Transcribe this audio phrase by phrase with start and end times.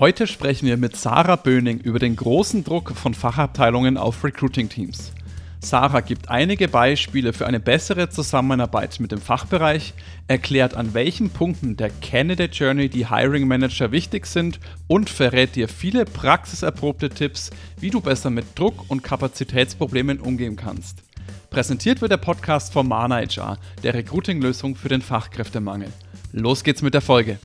[0.00, 5.12] Heute sprechen wir mit Sarah Böning über den großen Druck von Fachabteilungen auf Recruiting-Teams.
[5.58, 9.94] Sarah gibt einige Beispiele für eine bessere Zusammenarbeit mit dem Fachbereich,
[10.28, 15.66] erklärt an welchen Punkten der Candidate Journey die Hiring Manager wichtig sind und verrät dir
[15.66, 21.02] viele praxiserprobte Tipps, wie du besser mit Druck und Kapazitätsproblemen umgehen kannst.
[21.50, 25.92] Präsentiert wird der Podcast von Mana HR, der Recruiting-Lösung für den Fachkräftemangel.
[26.30, 27.40] Los geht's mit der Folge.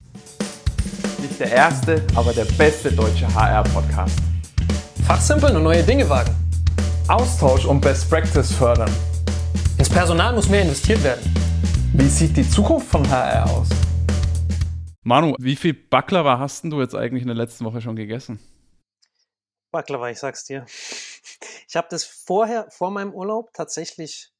[1.33, 4.19] Nicht der erste, aber der beste deutsche HR-Podcast.
[5.07, 6.29] Fachsimpeln und neue Dinge wagen.
[7.07, 8.91] Austausch und Best Practice fördern.
[9.79, 11.33] Ins Personal muss mehr investiert werden.
[11.95, 13.67] Wie sieht die Zukunft von HR aus?
[15.01, 18.37] Manu, wie viel Baklava hast du jetzt eigentlich in der letzten Woche schon gegessen?
[19.71, 20.67] Baklava, ich sag's dir.
[21.67, 24.31] Ich habe das vorher, vor meinem Urlaub, tatsächlich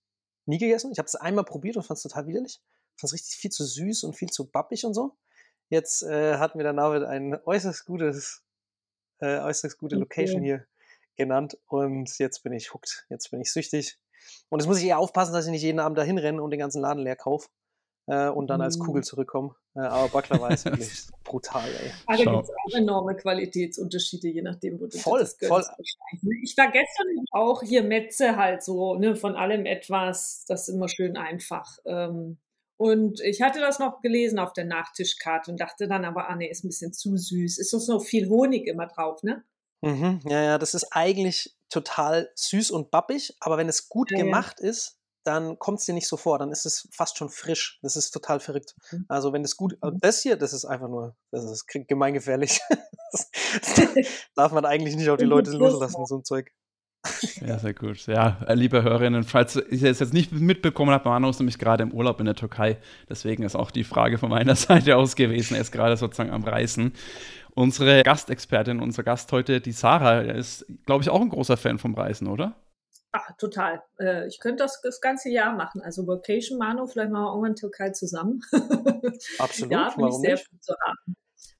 [0.45, 0.91] nie gegessen.
[0.91, 2.61] Ich habe es einmal probiert und fand es total widerlich.
[2.95, 5.17] Ich fand es richtig viel zu süß und viel zu bappig und so.
[5.73, 8.43] Jetzt äh, hat mir der David ein äußerst gutes,
[9.17, 10.45] äh, äußerst gute Location okay.
[10.45, 10.67] hier
[11.15, 13.07] genannt und jetzt bin ich hooked.
[13.09, 13.97] Jetzt bin ich süchtig.
[14.49, 16.59] Und jetzt muss ich eher aufpassen, dass ich nicht jeden Abend dahin renne und den
[16.59, 17.49] ganzen Laden leer kaufe
[18.05, 19.03] äh, und dann als Kugel mhm.
[19.03, 19.55] zurückkomme.
[19.75, 21.91] Äh, aber Baklava ist wirklich brutal, ey.
[22.05, 25.37] Also gibt es auch enorme Qualitätsunterschiede, je nachdem, wo du voll, das.
[25.41, 25.65] Voll.
[26.21, 26.35] Ne?
[26.43, 30.87] Ich war gestern auch hier Metze halt so, ne, von allem etwas, das ist immer
[30.87, 31.79] schön einfach.
[31.85, 32.37] Ähm,
[32.77, 36.49] und ich hatte das noch gelesen auf der Nachtischkarte und dachte dann aber, ah nee,
[36.49, 37.57] ist ein bisschen zu süß.
[37.57, 39.43] Ist doch so viel Honig immer drauf, ne?
[39.81, 44.17] Mhm, ja, ja, das ist eigentlich total süß und bappig, aber wenn es gut ja,
[44.17, 44.69] gemacht ja.
[44.69, 47.79] ist, dann kommt es dir nicht so vor, dann ist es fast schon frisch.
[47.81, 48.75] Das ist total verrückt.
[48.91, 49.05] Mhm.
[49.07, 49.99] Also wenn es gut, mhm.
[49.99, 52.59] das hier, das ist einfach nur, das ist gemeingefährlich.
[53.11, 53.29] das,
[54.35, 56.51] darf man eigentlich nicht auf die Leute loslassen, so ein Zeug.
[57.45, 58.05] Ja, sehr gut.
[58.07, 61.83] Ja, äh, liebe Hörerinnen, falls ihr es jetzt nicht mitbekommen habt, Manu ist nämlich gerade
[61.83, 62.77] im Urlaub in der Türkei.
[63.09, 65.55] Deswegen ist auch die Frage von meiner Seite aus gewesen.
[65.55, 66.93] Er ist gerade sozusagen am Reisen.
[67.55, 71.93] Unsere Gastexpertin, unser Gast heute, die Sarah, ist, glaube ich, auch ein großer Fan vom
[71.93, 72.55] Reisen, oder?
[73.11, 73.83] Ach, total.
[73.99, 75.81] Äh, ich könnte das das ganze Jahr machen.
[75.81, 78.41] Also Vocation Manu, vielleicht machen wir irgendwann Türkei zusammen.
[79.39, 79.71] Absolut.
[79.71, 81.15] ja, bin ich sehr viel zu haben.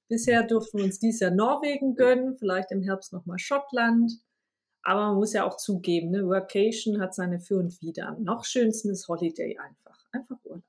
[0.07, 4.13] Bisher durften wir uns dieses Jahr Norwegen gönnen, vielleicht im Herbst nochmal Schottland.
[4.83, 8.17] Aber man muss ja auch zugeben, ne, Workation hat seine Für und Wider.
[8.19, 10.05] Noch schönsten ist Holiday einfach.
[10.11, 10.63] Einfach Urlaub.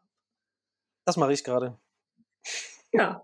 [1.05, 1.77] Das mache ich gerade.
[2.95, 3.23] Ja.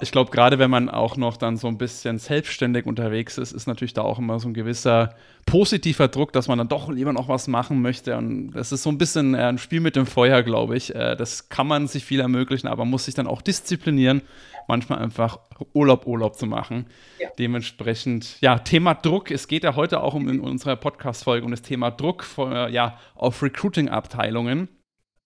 [0.00, 3.68] Ich glaube, gerade wenn man auch noch dann so ein bisschen selbstständig unterwegs ist, ist
[3.68, 5.14] natürlich da auch immer so ein gewisser
[5.46, 8.16] positiver Druck, dass man dann doch lieber noch was machen möchte.
[8.16, 10.92] Und das ist so ein bisschen äh, ein Spiel mit dem Feuer, glaube ich.
[10.96, 14.22] Äh, das kann man sich viel ermöglichen, aber man muss sich dann auch disziplinieren,
[14.66, 15.38] manchmal einfach
[15.74, 16.86] Urlaub, Urlaub zu machen.
[17.20, 17.28] Ja.
[17.38, 19.30] Dementsprechend, ja, Thema Druck.
[19.30, 22.68] Es geht ja heute auch um in unserer Podcast-Folge um das Thema Druck von, äh,
[22.70, 24.68] ja, auf Recruiting-Abteilungen.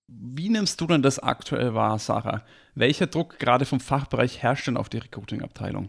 [0.08, 2.42] Wie nimmst du denn das aktuell wahr, Sarah?
[2.78, 5.88] Welcher Druck gerade vom Fachbereich herrscht denn auf die Recruiting-Abteilung?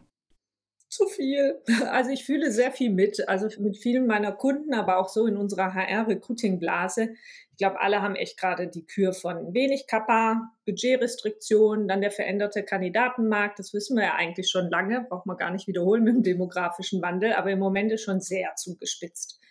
[0.88, 1.62] Zu viel.
[1.92, 5.36] Also ich fühle sehr viel mit, also mit vielen meiner Kunden, aber auch so in
[5.36, 7.09] unserer HR-Recruiting-Blase.
[7.52, 12.64] Ich glaube, alle haben echt gerade die Kür von wenig Kappa, Budgetrestriktionen, dann der veränderte
[12.64, 13.59] Kandidatenmarkt.
[13.59, 17.02] Das wissen wir ja eigentlich schon lange, braucht man gar nicht wiederholen mit dem demografischen
[17.02, 19.42] Wandel, aber im Moment ist schon sehr zugespitzt.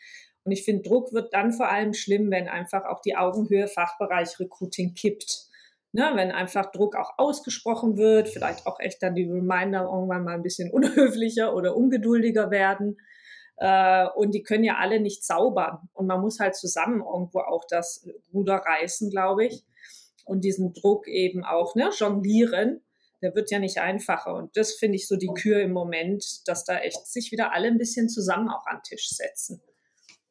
[0.45, 4.41] Und ich finde, Druck wird dann vor allem schlimm, wenn einfach auch die Augenhöhe Fachbereich
[4.41, 5.46] Recruiting kippt.
[5.97, 10.35] Ne, wenn einfach Druck auch ausgesprochen wird, vielleicht auch echt dann die Reminder irgendwann mal
[10.35, 12.99] ein bisschen unhöflicher oder ungeduldiger werden.
[13.57, 15.89] Äh, und die können ja alle nicht zaubern.
[15.95, 19.65] Und man muss halt zusammen irgendwo auch das Ruder reißen, glaube ich.
[20.27, 22.83] Und diesen Druck eben auch ne, jonglieren.
[23.23, 24.35] Der wird ja nicht einfacher.
[24.35, 27.69] Und das finde ich so die Kür im Moment, dass da echt sich wieder alle
[27.69, 29.63] ein bisschen zusammen auch an den Tisch setzen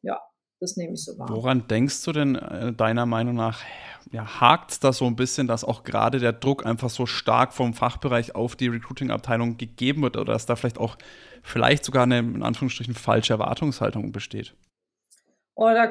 [0.06, 0.20] ja,
[0.60, 1.28] das nehme ich so wahr.
[1.28, 3.60] Woran denkst du denn äh, deiner Meinung nach,
[4.10, 7.52] ja, hakt es da so ein bisschen, dass auch gerade der Druck einfach so stark
[7.52, 10.96] vom Fachbereich auf die Recruiting-Abteilung gegeben wird oder dass da vielleicht auch
[11.42, 14.54] vielleicht sogar eine in Anführungsstrichen falsche Erwartungshaltung besteht?
[15.58, 15.90] Oh, da,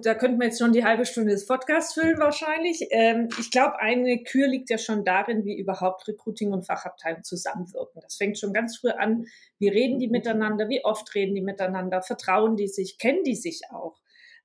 [0.00, 2.86] da könnten wir jetzt schon die halbe Stunde des Podcasts füllen wahrscheinlich.
[2.90, 8.00] Ähm, ich glaube, eine Kür liegt ja schon darin, wie überhaupt Recruiting und Fachabteilung zusammenwirken.
[8.00, 9.26] Das fängt schon ganz früh an.
[9.58, 10.68] Wie reden die miteinander?
[10.68, 12.00] Wie oft reden die miteinander?
[12.00, 12.96] Vertrauen die sich?
[12.96, 13.98] Kennen die sich auch?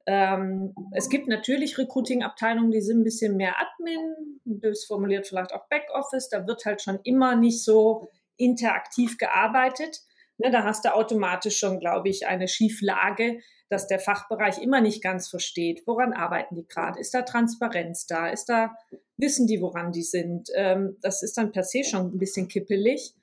[0.07, 5.67] Ähm, es gibt natürlich Recruiting-Abteilungen, die sind ein bisschen mehr Admin, das formuliert vielleicht auch
[5.69, 6.29] Backoffice.
[6.29, 10.01] Da wird halt schon immer nicht so interaktiv gearbeitet.
[10.37, 13.39] Ne, da hast du automatisch schon, glaube ich, eine Schieflage,
[13.69, 18.29] dass der Fachbereich immer nicht ganz versteht, woran arbeiten die gerade, ist da Transparenz da,
[18.29, 18.75] ist da,
[19.17, 20.49] wissen die, woran die sind.
[20.55, 23.13] Ähm, das ist dann per se schon ein bisschen kippelig.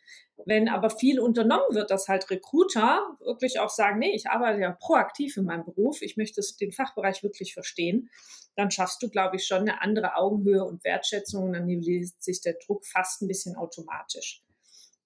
[0.46, 4.72] Wenn aber viel unternommen wird, dass halt Recruiter wirklich auch sagen, nee, ich arbeite ja
[4.72, 8.10] proaktiv in meinem Beruf, ich möchte den Fachbereich wirklich verstehen,
[8.56, 12.40] dann schaffst du, glaube ich, schon eine andere Augenhöhe und Wertschätzung und dann nivelliert sich
[12.40, 14.42] der Druck fast ein bisschen automatisch.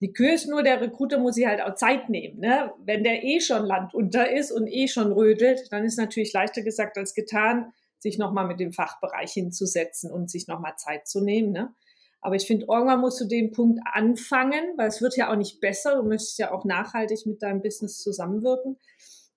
[0.00, 2.38] Die Kür ist nur, der Recruiter muss sich halt auch Zeit nehmen.
[2.38, 2.72] Ne?
[2.84, 6.96] Wenn der eh schon landunter ist und eh schon rödelt, dann ist natürlich leichter gesagt
[6.98, 11.50] als getan, sich nochmal mit dem Fachbereich hinzusetzen und sich nochmal Zeit zu nehmen.
[11.50, 11.74] Ne?
[12.20, 15.60] Aber ich finde, irgendwann musst du den Punkt anfangen, weil es wird ja auch nicht
[15.60, 15.96] besser.
[15.96, 18.76] Du möchtest ja auch nachhaltig mit deinem Business zusammenwirken.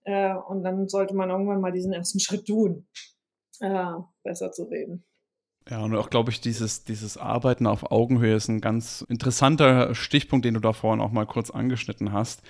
[0.03, 2.87] Äh, und dann sollte man irgendwann mal diesen ersten Schritt tun,
[3.59, 3.93] äh,
[4.23, 5.03] besser zu reden.
[5.69, 10.43] Ja, und auch, glaube ich, dieses, dieses Arbeiten auf Augenhöhe ist ein ganz interessanter Stichpunkt,
[10.43, 12.41] den du da vorhin auch mal kurz angeschnitten hast.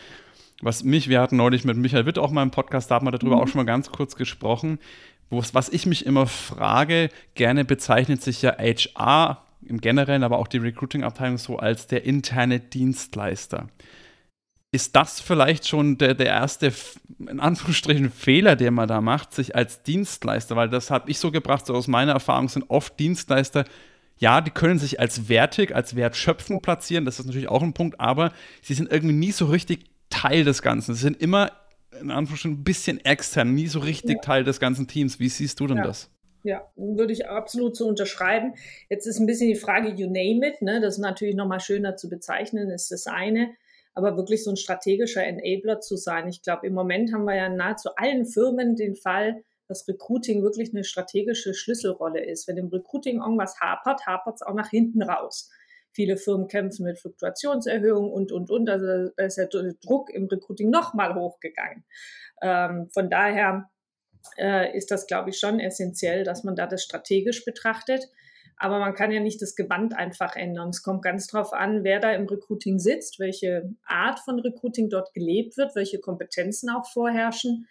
[0.62, 3.12] Was mich, wir hatten neulich mit Michael Witt auch mal im Podcast, da haben wir
[3.12, 3.42] darüber mhm.
[3.42, 4.80] auch schon mal ganz kurz gesprochen.
[5.30, 10.58] Was ich mich immer frage, gerne bezeichnet sich ja HR im Generellen, aber auch die
[10.58, 13.68] Recruiting-Abteilung so als der interne Dienstleister
[14.72, 16.72] ist das vielleicht schon der, der erste,
[17.20, 21.30] in Anführungsstrichen, Fehler, den man da macht, sich als Dienstleister, weil das habe ich so
[21.30, 23.66] gebracht, so aus meiner Erfahrung sind oft Dienstleister,
[24.18, 28.00] ja, die können sich als wertig, als wertschöpfend platzieren, das ist natürlich auch ein Punkt,
[28.00, 28.32] aber
[28.62, 30.94] sie sind irgendwie nie so richtig Teil des Ganzen.
[30.94, 31.52] Sie sind immer,
[32.00, 34.22] in Anführungsstrichen, ein bisschen extern, nie so richtig ja.
[34.22, 35.20] Teil des ganzen Teams.
[35.20, 35.84] Wie siehst du denn ja.
[35.84, 36.10] das?
[36.44, 38.56] Ja, würde ich absolut so unterschreiben.
[38.90, 40.82] Jetzt ist ein bisschen die Frage, you name it, ne?
[40.82, 43.52] das ist natürlich nochmal schöner zu bezeichnen, ist das eine
[43.94, 46.28] aber wirklich so ein strategischer Enabler zu sein.
[46.28, 50.74] Ich glaube, im Moment haben wir ja nahezu allen Firmen den Fall, dass Recruiting wirklich
[50.74, 52.48] eine strategische Schlüsselrolle ist.
[52.48, 55.50] Wenn im Recruiting irgendwas hapert, hapert es auch nach hinten raus.
[55.94, 58.70] Viele Firmen kämpfen mit Fluktuationserhöhungen und, und, und.
[58.70, 61.84] Also da ist der Druck im Recruiting nochmal hochgegangen.
[62.42, 63.70] Ähm, von daher
[64.38, 68.10] äh, ist das, glaube ich, schon essentiell, dass man da das strategisch betrachtet.
[68.58, 70.70] Aber man kann ja nicht das Gewand einfach ändern.
[70.70, 75.14] Es kommt ganz drauf an, wer da im Recruiting sitzt, welche Art von Recruiting dort
[75.14, 77.68] gelebt wird, welche Kompetenzen auch vorherrschen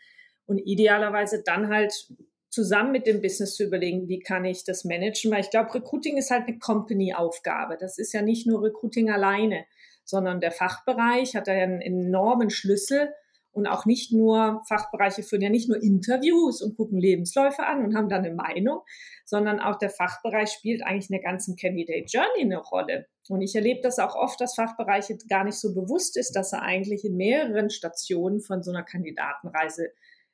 [0.46, 2.08] und idealerweise dann halt
[2.48, 6.16] zusammen mit dem Business zu überlegen, wie kann ich das managen, weil ich glaube, Recruiting
[6.16, 7.76] ist halt eine Company-Aufgabe.
[7.78, 9.64] Das ist ja nicht nur Recruiting alleine,
[10.04, 13.14] sondern der Fachbereich hat da ja einen enormen Schlüssel
[13.52, 17.96] und auch nicht nur Fachbereiche führen ja nicht nur Interviews und gucken Lebensläufe an und
[17.96, 18.80] haben dann eine Meinung,
[19.24, 23.06] sondern auch der Fachbereich spielt eigentlich in der ganzen Candidate Journey eine Rolle.
[23.28, 26.60] Und ich erlebe das auch oft, dass Fachbereiche gar nicht so bewusst ist, dass sie
[26.60, 29.88] eigentlich in mehreren Stationen von so einer Kandidatenreise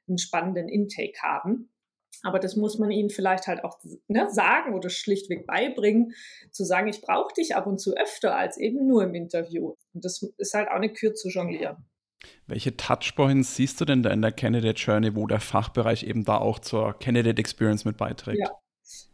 [0.08, 1.70] einen spannenden Intake haben.
[2.22, 3.78] Aber das muss man ihnen vielleicht halt auch
[4.08, 6.14] ne, sagen oder schlichtweg beibringen,
[6.50, 9.74] zu sagen, ich brauche dich ab und zu öfter als eben nur im Interview.
[9.92, 11.84] Und das ist halt auch eine Kür zu jonglieren.
[12.46, 16.38] Welche Touchpoints siehst du denn da in der Candidate Journey, wo der Fachbereich eben da
[16.38, 18.38] auch zur Candidate Experience mit beiträgt?
[18.38, 18.50] Ja.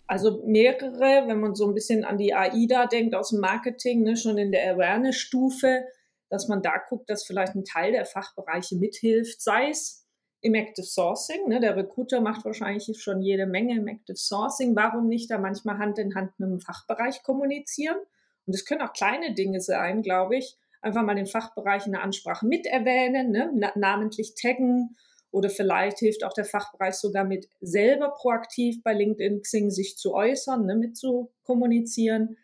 [0.06, 4.02] Also mehrere, wenn man so ein bisschen an die AI da denkt aus dem Marketing,
[4.02, 5.84] ne, schon in der Awareness-Stufe,
[6.28, 10.06] dass man da guckt, dass vielleicht ein Teil der Fachbereiche mithilft, sei es
[10.42, 11.48] im Active Sourcing.
[11.48, 14.76] Ne, der Recruiter macht wahrscheinlich schon jede Menge im Active Sourcing.
[14.76, 17.96] Warum nicht da manchmal Hand in Hand mit dem Fachbereich kommunizieren?
[18.44, 22.02] Und es können auch kleine Dinge sein, glaube ich, einfach mal den Fachbereich in der
[22.02, 23.72] Ansprache mit erwähnen, ne?
[23.76, 24.96] namentlich taggen
[25.32, 30.14] oder vielleicht hilft auch der Fachbereich sogar mit selber proaktiv bei LinkedIn Xing sich zu
[30.14, 30.76] äußern, ne?
[30.76, 32.36] mit zu kommunizieren.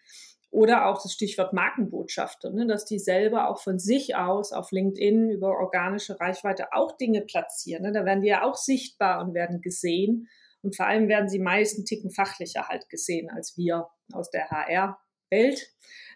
[0.51, 2.67] Oder auch das Stichwort Markenbotschafter, ne?
[2.67, 7.83] dass die selber auch von sich aus auf LinkedIn über organische Reichweite auch Dinge platzieren.
[7.83, 7.93] Ne?
[7.93, 10.29] Da werden die ja auch sichtbar und werden gesehen.
[10.63, 14.49] Und vor allem werden sie meist einen Ticken fachlicher halt gesehen als wir aus der
[14.49, 15.71] HR-Welt.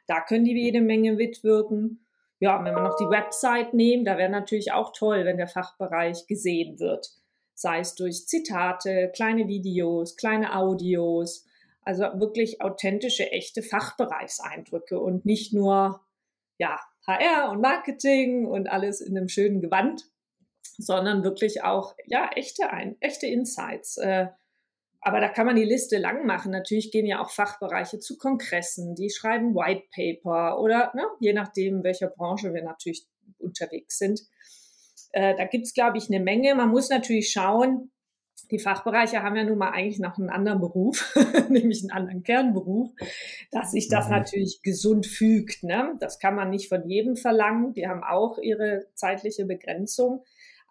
[0.06, 2.06] Da können die jede Menge mitwirken
[2.42, 6.26] ja, wenn wir noch die Website nehmen, da wäre natürlich auch toll, wenn der Fachbereich
[6.26, 7.08] gesehen wird.
[7.55, 11.46] Sei es durch Zitate, kleine Videos, kleine Audios,
[11.82, 16.00] also wirklich authentische, echte Fachbereichseindrücke und nicht nur,
[16.58, 20.02] ja, HR und Marketing und alles in einem schönen Gewand,
[20.78, 23.98] sondern wirklich auch, ja, echte, ein, echte Insights.
[23.98, 24.26] Äh,
[25.02, 26.52] aber da kann man die Liste lang machen.
[26.52, 31.82] Natürlich gehen ja auch Fachbereiche zu Kongressen, die schreiben White Paper oder ne, je nachdem,
[31.82, 33.04] welcher Branche wir natürlich
[33.38, 34.22] unterwegs sind.
[35.10, 36.54] Äh, da gibt's glaube ich, eine Menge.
[36.54, 37.90] Man muss natürlich schauen,
[38.52, 41.14] die Fachbereiche haben ja nun mal eigentlich noch einen anderen Beruf,
[41.48, 42.90] nämlich einen anderen Kernberuf,
[43.50, 44.12] dass sich das mhm.
[44.12, 45.64] natürlich gesund fügt.
[45.64, 45.96] Ne?
[45.98, 47.72] Das kann man nicht von jedem verlangen.
[47.72, 50.22] Die haben auch ihre zeitliche Begrenzung.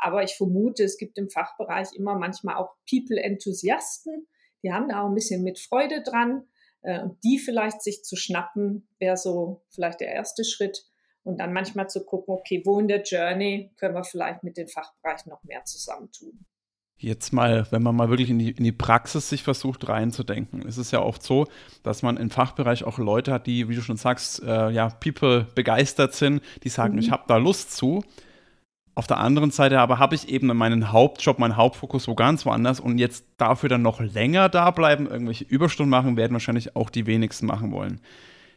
[0.01, 4.27] Aber ich vermute, es gibt im Fachbereich immer manchmal auch People-Enthusiasten.
[4.63, 6.47] Die haben da auch ein bisschen mit Freude dran.
[6.81, 10.85] Äh, und die vielleicht sich zu schnappen, wäre so vielleicht der erste Schritt.
[11.23, 14.67] Und dann manchmal zu gucken, okay, wo in der Journey können wir vielleicht mit den
[14.67, 16.45] Fachbereichen noch mehr zusammentun.
[16.97, 20.77] Jetzt mal, wenn man mal wirklich in die, in die Praxis sich versucht reinzudenken, ist
[20.77, 21.45] es ja oft so,
[21.83, 25.47] dass man im Fachbereich auch Leute hat, die, wie du schon sagst, äh, ja, People
[25.53, 26.99] begeistert sind, die sagen, mhm.
[26.99, 28.03] ich habe da Lust zu.
[29.01, 32.79] Auf der anderen Seite aber habe ich eben meinen Hauptjob, meinen Hauptfokus wo ganz woanders
[32.79, 37.07] und jetzt dafür dann noch länger da bleiben, irgendwelche Überstunden machen, werden wahrscheinlich auch die
[37.07, 37.99] wenigsten machen wollen.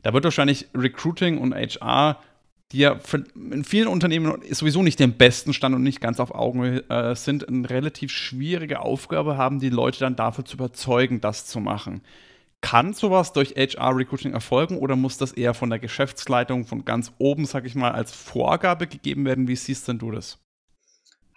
[0.02, 2.18] Da wird wahrscheinlich Recruiting und HR
[2.72, 2.98] die ja
[3.34, 7.48] in vielen Unternehmen sowieso nicht den besten Stand und nicht ganz auf Augenhöhe äh, sind,
[7.48, 12.02] eine relativ schwierige Aufgabe haben, die Leute dann dafür zu überzeugen, das zu machen.
[12.64, 17.44] Kann sowas durch HR-Recruiting erfolgen oder muss das eher von der Geschäftsleitung von ganz oben,
[17.44, 19.48] sag ich mal, als Vorgabe gegeben werden?
[19.48, 20.38] Wie siehst denn du das?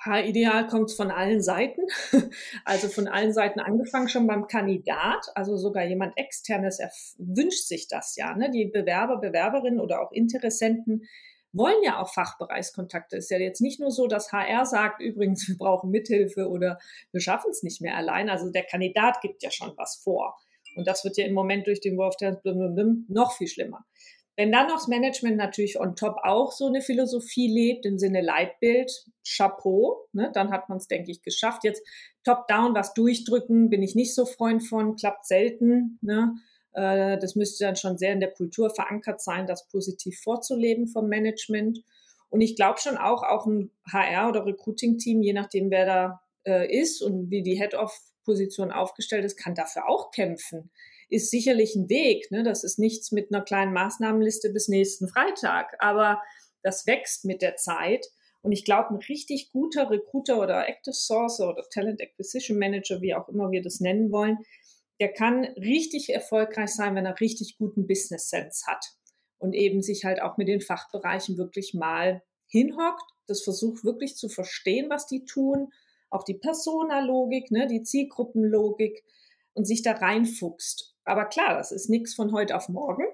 [0.05, 1.81] Ideal kommt von allen Seiten,
[2.63, 7.89] also von allen Seiten angefangen schon beim Kandidat, also sogar jemand externes er wünscht sich
[7.89, 8.33] das ja.
[8.33, 8.49] Ne?
[8.49, 11.09] Die Bewerber, Bewerberinnen oder auch Interessenten
[11.51, 13.17] wollen ja auch Fachbereichskontakte.
[13.17, 16.79] Es ist ja jetzt nicht nur so, dass HR sagt, übrigens, wir brauchen Mithilfe oder
[17.11, 18.29] wir schaffen es nicht mehr allein.
[18.29, 20.37] Also der Kandidat gibt ja schon was vor.
[20.77, 22.39] Und das wird ja im Moment durch den Wurf der
[23.07, 23.85] noch viel schlimmer.
[24.37, 28.21] Wenn dann noch das Management natürlich on top auch so eine Philosophie lebt, im Sinne
[28.21, 28.91] Leitbild,
[29.27, 31.63] Chapeau, ne, dann hat man es, denke ich, geschafft.
[31.63, 31.81] Jetzt
[32.23, 35.97] top-down was durchdrücken, bin ich nicht so Freund von, klappt selten.
[36.01, 36.35] Ne?
[36.73, 41.07] Äh, das müsste dann schon sehr in der Kultur verankert sein, das positiv vorzuleben vom
[41.07, 41.79] Management.
[42.29, 46.79] Und ich glaube schon auch, auch ein HR- oder Recruiting-Team, je nachdem, wer da äh,
[46.79, 47.59] ist und wie die
[48.27, 50.69] Head-of-Position aufgestellt ist, kann dafür auch kämpfen
[51.09, 52.29] ist sicherlich ein Weg.
[52.31, 52.43] Ne?
[52.43, 56.21] Das ist nichts mit einer kleinen Maßnahmenliste bis nächsten Freitag, aber
[56.63, 58.07] das wächst mit der Zeit.
[58.41, 63.15] Und ich glaube, ein richtig guter Recruiter oder Active Source oder Talent Acquisition Manager, wie
[63.15, 64.37] auch immer wir das nennen wollen,
[64.99, 68.83] der kann richtig erfolgreich sein, wenn er richtig guten Business Sense hat
[69.37, 74.27] und eben sich halt auch mit den Fachbereichen wirklich mal hinhockt, das versucht wirklich zu
[74.27, 75.71] verstehen, was die tun,
[76.09, 79.03] auch die Persona-Logik, ne, die Zielgruppenlogik
[79.53, 80.95] und sich da reinfuchst.
[81.03, 83.05] Aber klar, das ist nichts von heute auf morgen.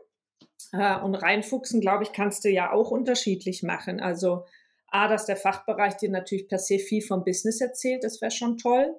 [0.71, 3.99] Äh, und reinfuchsen, glaube ich, kannst du ja auch unterschiedlich machen.
[3.99, 4.45] Also
[4.87, 8.57] A, dass der Fachbereich dir natürlich per se viel vom Business erzählt, das wäre schon
[8.57, 8.95] toll.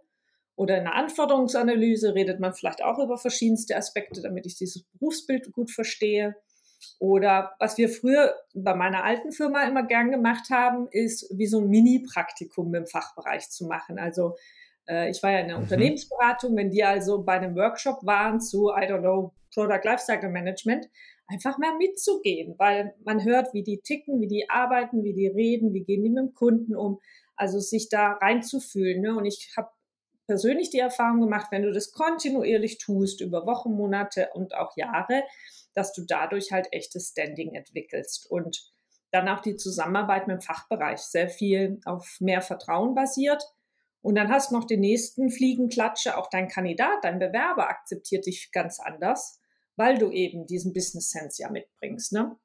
[0.57, 5.53] Oder in einer Anforderungsanalyse redet man vielleicht auch über verschiedenste Aspekte, damit ich dieses Berufsbild
[5.53, 6.37] gut verstehe.
[6.99, 11.61] Oder was wir früher bei meiner alten Firma immer gern gemacht haben, ist wie so
[11.61, 13.99] ein Mini-Praktikum im Fachbereich zu machen.
[13.99, 14.37] Also
[14.89, 15.65] äh, ich war ja in der mhm.
[15.65, 20.89] Unternehmensberatung, wenn die also bei einem Workshop waren zu, I don't know, Product Lifecycle Management,
[21.27, 25.73] einfach mal mitzugehen, weil man hört, wie die ticken, wie die arbeiten, wie die reden,
[25.73, 27.01] wie gehen die mit dem Kunden um,
[27.37, 29.01] also sich da reinzufühlen.
[29.01, 29.17] Ne?
[29.17, 29.71] Und ich habe
[30.27, 35.23] persönlich die Erfahrung gemacht, wenn du das kontinuierlich tust, über Wochen, Monate und auch Jahre,
[35.75, 38.73] dass du dadurch halt echtes Standing entwickelst und
[39.11, 43.45] dann auch die Zusammenarbeit mit dem Fachbereich sehr viel auf mehr Vertrauen basiert
[44.05, 48.53] und dann hast du noch den nächsten Fliegenklatsche, auch dein Kandidat, dein Bewerber akzeptiert dich
[48.53, 49.41] ganz anders,
[49.77, 52.13] weil du eben diesen Business Sense ja mitbringst.
[52.13, 52.37] Ne?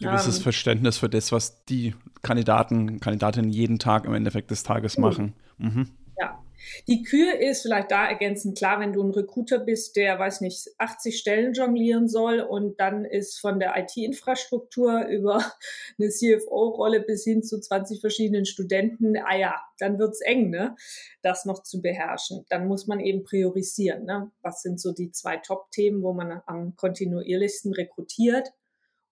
[0.00, 4.62] Ein gewisses ähm, Verständnis für das, was die Kandidaten, Kandidatinnen jeden Tag im Endeffekt des
[4.62, 5.34] Tages machen.
[5.58, 5.90] Mhm.
[6.18, 6.42] Ja,
[6.88, 10.68] die Kür ist vielleicht da ergänzend klar, wenn du ein Recruiter bist, der, weiß nicht,
[10.78, 15.44] 80 Stellen jonglieren soll und dann ist von der IT-Infrastruktur über
[15.98, 20.76] eine CFO-Rolle bis hin zu 20 verschiedenen Studenten, ah ja, dann wird's eng, ne,
[21.22, 22.44] das noch zu beherrschen.
[22.48, 24.30] Dann muss man eben priorisieren, ne?
[24.42, 28.52] Was sind so die zwei Top-Themen, wo man am kontinuierlichsten rekrutiert?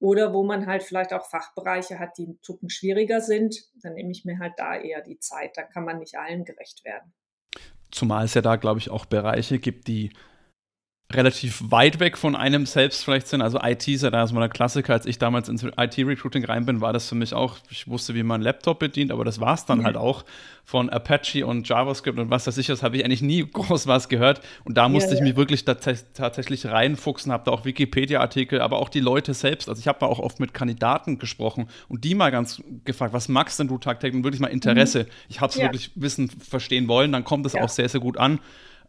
[0.00, 4.10] Oder wo man halt vielleicht auch Fachbereiche hat, die ein Tucken schwieriger sind, dann nehme
[4.10, 5.56] ich mir halt da eher die Zeit.
[5.56, 7.14] Dann kann man nicht allen gerecht werden.
[7.94, 10.10] Zumal es ja da, glaube ich, auch Bereiche gibt, die
[11.14, 13.42] relativ weit weg von einem selbst vielleicht sind.
[13.42, 14.92] Also IT ist ja da so ein Klassiker.
[14.92, 18.22] Als ich damals ins IT-Recruiting rein bin, war das für mich auch, ich wusste, wie
[18.22, 19.84] man einen Laptop bedient, aber das war es dann mhm.
[19.84, 20.24] halt auch
[20.64, 24.08] von Apache und JavaScript und was das ist, das habe ich eigentlich nie groß was
[24.08, 24.40] gehört.
[24.64, 25.24] Und da musste ja, ich ja.
[25.24, 29.68] mich wirklich tatsächlich reinfuchsen, habe da auch Wikipedia-Artikel, aber auch die Leute selbst.
[29.68, 33.28] Also ich habe da auch oft mit Kandidaten gesprochen und die mal ganz gefragt, was
[33.28, 34.16] magst denn du tagtäglich?
[34.16, 35.00] Und wirklich mal Interesse.
[35.00, 35.08] Mhm.
[35.28, 35.64] Ich habe es ja.
[35.64, 38.40] wirklich wissen, verstehen wollen, dann kommt es auch sehr, sehr gut an.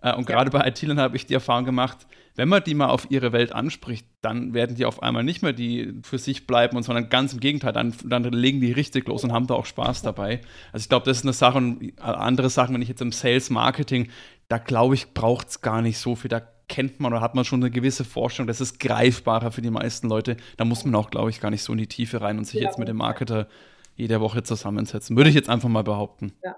[0.01, 3.09] Äh, und gerade bei IT-Lern habe ich die Erfahrung gemacht, wenn man die mal auf
[3.09, 7.09] ihre Welt anspricht, dann werden die auf einmal nicht mehr die für sich bleiben, sondern
[7.09, 10.41] ganz im Gegenteil, dann, dann legen die richtig los und haben da auch Spaß dabei.
[10.73, 13.13] Also ich glaube, das ist eine Sache und äh, andere Sachen, wenn ich jetzt im
[13.13, 14.09] Sales Marketing,
[14.49, 16.29] da glaube ich, braucht es gar nicht so viel.
[16.29, 19.69] Da kennt man oder hat man schon eine gewisse Vorstellung, das ist greifbarer für die
[19.69, 20.35] meisten Leute.
[20.57, 22.59] Da muss man auch, glaube ich, gar nicht so in die Tiefe rein und sich
[22.59, 23.47] ja, jetzt mit dem Marketer
[23.95, 25.15] jede Woche zusammensetzen.
[25.15, 26.33] Würde ich jetzt einfach mal behaupten.
[26.43, 26.55] Ja.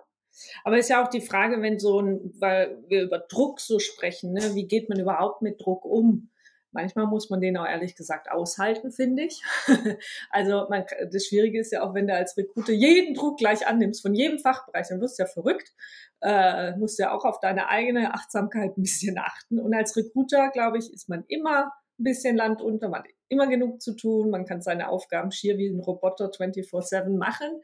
[0.64, 4.34] Aber ist ja auch die Frage, wenn so ein, weil wir über Druck so sprechen,
[4.34, 6.30] ne, wie geht man überhaupt mit Druck um?
[6.72, 9.42] Manchmal muss man den auch ehrlich gesagt aushalten, finde ich.
[10.30, 14.02] also man, das Schwierige ist ja auch, wenn du als Recruiter jeden Druck gleich annimmst,
[14.02, 15.74] von jedem Fachbereich, dann wirst du ja verrückt,
[16.22, 19.60] äh, musst ja auch auf deine eigene Achtsamkeit ein bisschen achten.
[19.60, 23.48] Und als Recruiter, glaube ich, ist man immer ein bisschen Land unter, man hat immer
[23.48, 27.62] genug zu tun, man kann seine Aufgaben schier wie ein Roboter 24-7 machen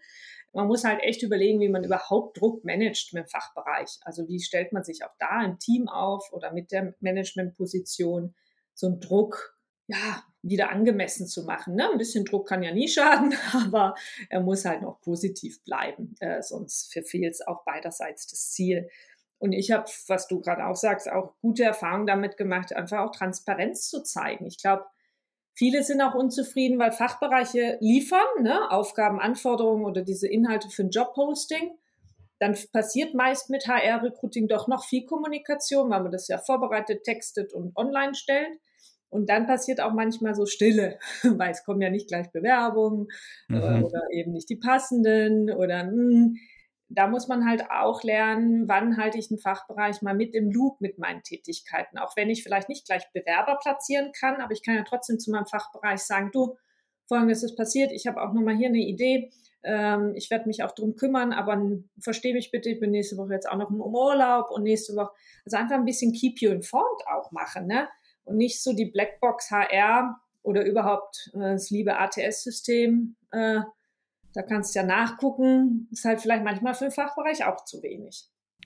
[0.54, 4.00] man muss halt echt überlegen, wie man überhaupt Druck managt mit dem Fachbereich.
[4.02, 8.36] Also wie stellt man sich auch da im Team auf oder mit der Managementposition
[8.74, 9.58] so einen Druck,
[9.88, 11.76] ja, wieder angemessen zu machen.
[11.76, 11.90] Ne?
[11.90, 13.96] Ein bisschen Druck kann ja nie schaden, aber
[14.30, 18.90] er muss halt noch positiv bleiben, äh, sonst verfehlt es auch beiderseits das Ziel.
[19.40, 23.12] Und ich habe, was du gerade auch sagst, auch gute Erfahrungen damit gemacht, einfach auch
[23.12, 24.46] Transparenz zu zeigen.
[24.46, 24.86] Ich glaube,
[25.54, 28.72] viele sind auch unzufrieden, weil Fachbereiche liefern, ne?
[28.72, 31.72] Aufgaben, Anforderungen oder diese Inhalte für ein Jobposting.
[32.40, 37.54] Dann passiert meist mit HR-Recruiting doch noch viel Kommunikation, weil man das ja vorbereitet, textet
[37.54, 38.60] und online stellt.
[39.10, 43.08] Und dann passiert auch manchmal so Stille, weil es kommen ja nicht gleich Bewerbungen
[43.48, 43.84] mhm.
[43.84, 46.34] oder eben nicht die passenden oder mh.
[46.96, 50.80] Da muss man halt auch lernen, wann halte ich einen Fachbereich mal mit im Loop
[50.80, 51.98] mit meinen Tätigkeiten.
[51.98, 55.32] Auch wenn ich vielleicht nicht gleich Bewerber platzieren kann, aber ich kann ja trotzdem zu
[55.32, 56.56] meinem Fachbereich sagen, du,
[57.08, 59.32] folgendes ist passiert, ich habe auch nochmal hier eine Idee,
[59.64, 61.62] ähm, ich werde mich auch drum kümmern, aber
[62.00, 65.12] verstehe mich bitte, ich bin nächste Woche jetzt auch noch im Urlaub und nächste Woche,
[65.46, 67.88] also einfach ein bisschen keep you informed auch machen, ne?
[68.26, 73.16] und nicht so die Blackbox HR oder überhaupt äh, das liebe ATS-System.
[73.32, 73.62] Äh,
[74.34, 75.88] da kannst du ja nachgucken.
[75.92, 78.26] Ist halt vielleicht manchmal für den Fachbereich auch zu wenig.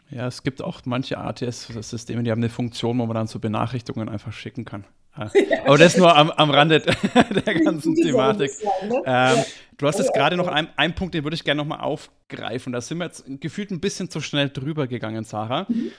[0.09, 4.07] Ja, es gibt auch manche ATS-Systeme, die haben eine Funktion, wo man dann so Benachrichtigungen
[4.07, 4.85] einfach schicken kann.
[5.65, 6.79] Aber das nur am, am Rande
[7.45, 8.51] der ganzen Thematik.
[8.87, 9.01] Ne?
[9.05, 9.43] Ähm,
[9.77, 12.71] du hast jetzt gerade noch einen, einen Punkt, den würde ich gerne nochmal aufgreifen.
[12.71, 15.65] Da sind wir jetzt gefühlt ein bisschen zu schnell drüber gegangen, Sarah.
[15.67, 15.91] Mhm.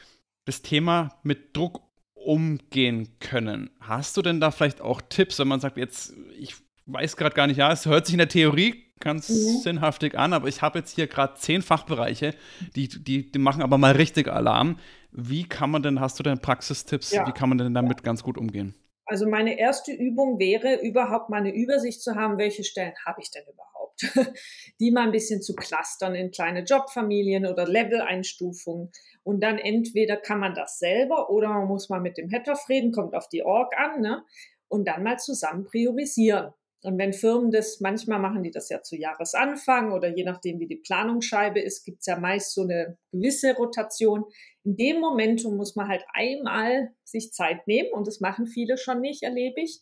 [0.45, 1.83] Das Thema mit Druck
[2.15, 3.71] umgehen können.
[3.81, 6.55] Hast du denn da vielleicht auch Tipps, wenn man sagt, jetzt, ich
[6.87, 9.59] weiß gerade gar nicht, ja, es hört sich in der Theorie ganz mhm.
[9.63, 12.35] sinnhaftig an, aber ich habe jetzt hier gerade zehn Fachbereiche,
[12.77, 14.79] die, die, die machen aber mal richtig Alarm.
[15.11, 17.27] Wie kann man denn, hast du denn Praxistipps, ja.
[17.27, 18.75] wie kann man denn damit ganz gut umgehen?
[19.09, 23.31] Also meine erste Übung wäre, überhaupt mal eine Übersicht zu haben, welche Stellen habe ich
[23.31, 24.03] denn überhaupt?
[24.81, 28.93] Die mal ein bisschen zu clustern in kleine Jobfamilien oder Level-Einstufungen.
[29.23, 32.93] Und dann entweder kann man das selber oder man muss mal mit dem Head-Off reden,
[32.93, 34.25] kommt auf die Org an, ne?
[34.69, 36.53] Und dann mal zusammen priorisieren.
[36.85, 40.69] Und wenn Firmen das, manchmal machen die das ja zu Jahresanfang oder je nachdem, wie
[40.69, 44.25] die Planungsscheibe ist, gibt es ja meist so eine gewisse Rotation.
[44.65, 49.01] In dem Momentum muss man halt einmal sich Zeit nehmen, und das machen viele schon
[49.01, 49.81] nicht, erlebe ich,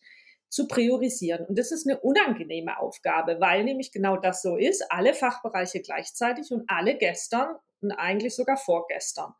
[0.48, 1.44] zu priorisieren.
[1.46, 6.50] Und das ist eine unangenehme Aufgabe, weil nämlich genau das so ist, alle Fachbereiche gleichzeitig
[6.50, 9.34] und alle gestern und eigentlich sogar vorgestern.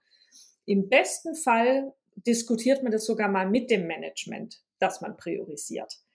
[0.67, 6.06] Im besten Fall diskutiert man das sogar mal mit dem Management, dass man priorisiert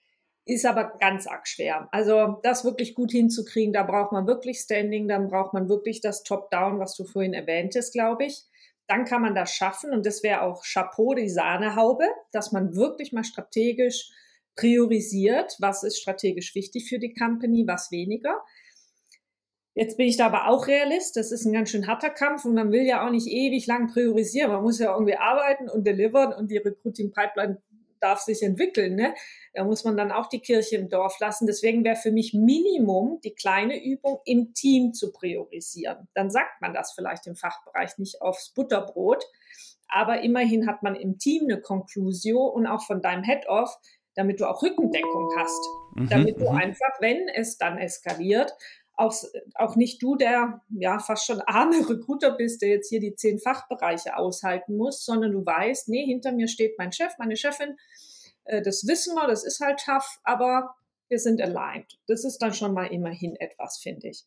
[0.45, 1.87] ist aber ganz arg schwer.
[1.91, 6.23] Also das wirklich gut hinzukriegen, da braucht man wirklich Standing, dann braucht man wirklich das
[6.23, 8.43] Top-Down, was du vorhin erwähntest, glaube ich.
[8.87, 13.13] Dann kann man das schaffen und das wäre auch Chapeau, die Sahnehaube, dass man wirklich
[13.13, 14.11] mal strategisch
[14.55, 18.41] priorisiert, was ist strategisch wichtig für die Company, was weniger.
[19.73, 21.15] Jetzt bin ich da aber auch Realist.
[21.15, 23.87] Das ist ein ganz schön harter Kampf und man will ja auch nicht ewig lang
[23.87, 24.51] priorisieren.
[24.51, 27.61] Man muss ja irgendwie arbeiten und delivern und die Recruiting Pipeline
[28.01, 28.95] darf sich entwickeln.
[28.95, 29.13] Ne?
[29.53, 31.45] Da muss man dann auch die Kirche im Dorf lassen.
[31.45, 36.07] Deswegen wäre für mich Minimum die kleine Übung im Team zu priorisieren.
[36.13, 39.23] Dann sagt man das vielleicht im Fachbereich nicht aufs Butterbrot.
[39.87, 43.77] Aber immerhin hat man im Team eine Conclusio und auch von deinem Head-Off,
[44.15, 45.61] damit du auch Rückendeckung hast.
[45.95, 46.57] Mhm, damit du mhm.
[46.57, 48.53] einfach, wenn es dann eskaliert,
[48.95, 49.13] auch,
[49.55, 53.39] auch nicht du, der ja fast schon arme Recruiter bist, der jetzt hier die zehn
[53.39, 57.77] Fachbereiche aushalten muss, sondern du weißt, nee, hinter mir steht mein Chef, meine Chefin,
[58.45, 60.75] äh, das wissen wir, das ist halt tough, aber
[61.07, 61.99] wir sind aligned.
[62.07, 64.23] Das ist dann schon mal immerhin etwas, finde ich.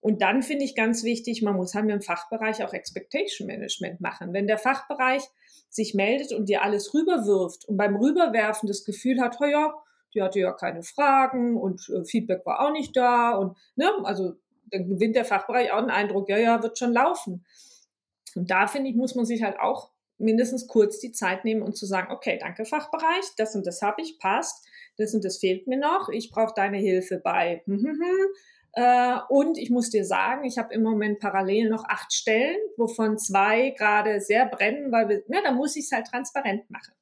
[0.00, 4.32] Und dann finde ich ganz wichtig, man muss halt im Fachbereich auch Expectation Management machen.
[4.32, 5.22] Wenn der Fachbereich
[5.68, 9.74] sich meldet und dir alles rüberwirft und beim Rüberwerfen das Gefühl hat, oh ja,
[10.14, 14.34] die hatte ja keine Fragen und äh, Feedback war auch nicht da und ne, also
[14.70, 17.44] dann gewinnt der Fachbereich auch einen Eindruck, ja, ja, wird schon laufen.
[18.34, 21.76] Und da finde ich, muss man sich halt auch mindestens kurz die Zeit nehmen und
[21.76, 24.66] zu sagen, okay, danke Fachbereich, das und das habe ich, passt,
[24.96, 28.26] das und das fehlt mir noch, ich brauche deine Hilfe bei hm, hm, hm.
[28.72, 33.18] Äh, und ich muss dir sagen, ich habe im Moment parallel noch acht Stellen, wovon
[33.18, 36.92] zwei gerade sehr brennen, weil wir, na, da muss ich es halt transparent machen.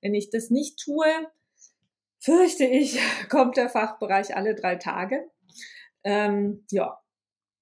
[0.00, 1.04] Wenn ich das nicht tue,
[2.26, 2.98] fürchte ich,
[3.30, 5.30] kommt der Fachbereich alle drei Tage.
[6.04, 6.98] Ähm, ja.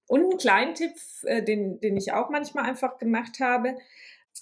[0.07, 3.75] Und ein kleinen Tipp, äh, den, den ich auch manchmal einfach gemacht habe,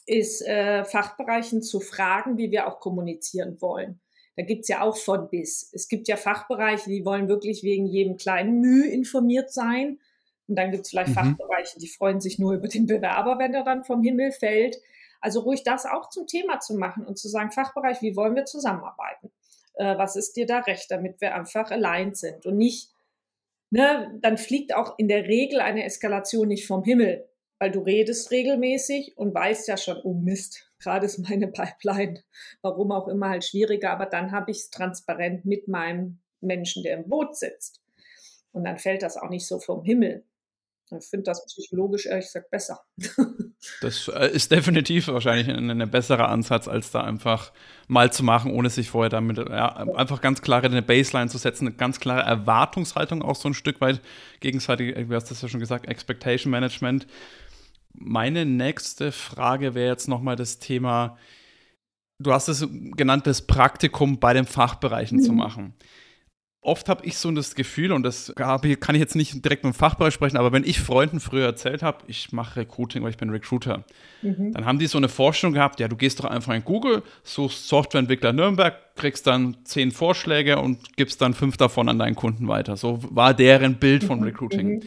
[0.05, 4.01] ist äh, Fachbereichen zu fragen, wie wir auch kommunizieren wollen.
[4.35, 5.69] Da gibt's ja auch von bis.
[5.73, 9.99] Es gibt ja Fachbereiche, die wollen wirklich wegen jedem kleinen Mühe informiert sein.
[10.47, 11.35] Und dann gibt's vielleicht mhm.
[11.37, 14.77] Fachbereiche, die freuen sich nur über den Bewerber, wenn er dann vom Himmel fällt.
[15.21, 18.45] Also ruhig das auch zum Thema zu machen und zu sagen, Fachbereich, wie wollen wir
[18.45, 19.31] zusammenarbeiten?
[19.75, 22.91] Äh, was ist dir da recht, damit wir einfach allein sind und nicht,
[23.69, 27.27] ne, dann fliegt auch in der Regel eine Eskalation nicht vom Himmel
[27.63, 32.21] weil du redest regelmäßig und weißt ja schon, oh Mist, gerade ist meine Pipeline,
[32.61, 36.97] warum auch immer halt schwieriger, aber dann habe ich es transparent mit meinem Menschen, der
[36.97, 37.81] im Boot sitzt.
[38.51, 40.25] Und dann fällt das auch nicht so vom Himmel.
[40.97, 42.79] Ich finde das psychologisch ehrlich gesagt besser.
[43.79, 47.53] Das äh, ist definitiv wahrscheinlich ein, ein besserer Ansatz, als da einfach
[47.87, 51.67] mal zu machen, ohne sich vorher damit ja, einfach ganz klare eine Baseline zu setzen,
[51.67, 54.01] eine ganz klare Erwartungshaltung auch so ein Stück weit
[54.41, 57.07] gegenseitig, du hast das ja schon gesagt, Expectation Management.
[57.93, 61.17] Meine nächste Frage wäre jetzt nochmal das Thema,
[62.19, 65.23] du hast es genannt, das Praktikum bei den Fachbereichen mhm.
[65.23, 65.73] zu machen.
[66.65, 69.77] Oft habe ich so das Gefühl, und das kann ich jetzt nicht direkt mit dem
[69.77, 73.29] Fachbereich sprechen, aber wenn ich Freunden früher erzählt habe, ich mache Recruiting, weil ich bin
[73.29, 73.83] Recruiter,
[74.21, 74.53] mhm.
[74.53, 77.67] dann haben die so eine Vorstellung gehabt, ja, du gehst doch einfach in Google, suchst
[77.67, 82.77] Softwareentwickler Nürnberg, kriegst dann zehn Vorschläge und gibst dann fünf davon an deinen Kunden weiter.
[82.77, 84.25] So war deren Bild von mhm.
[84.25, 84.67] Recruiting.
[84.75, 84.81] Mhm.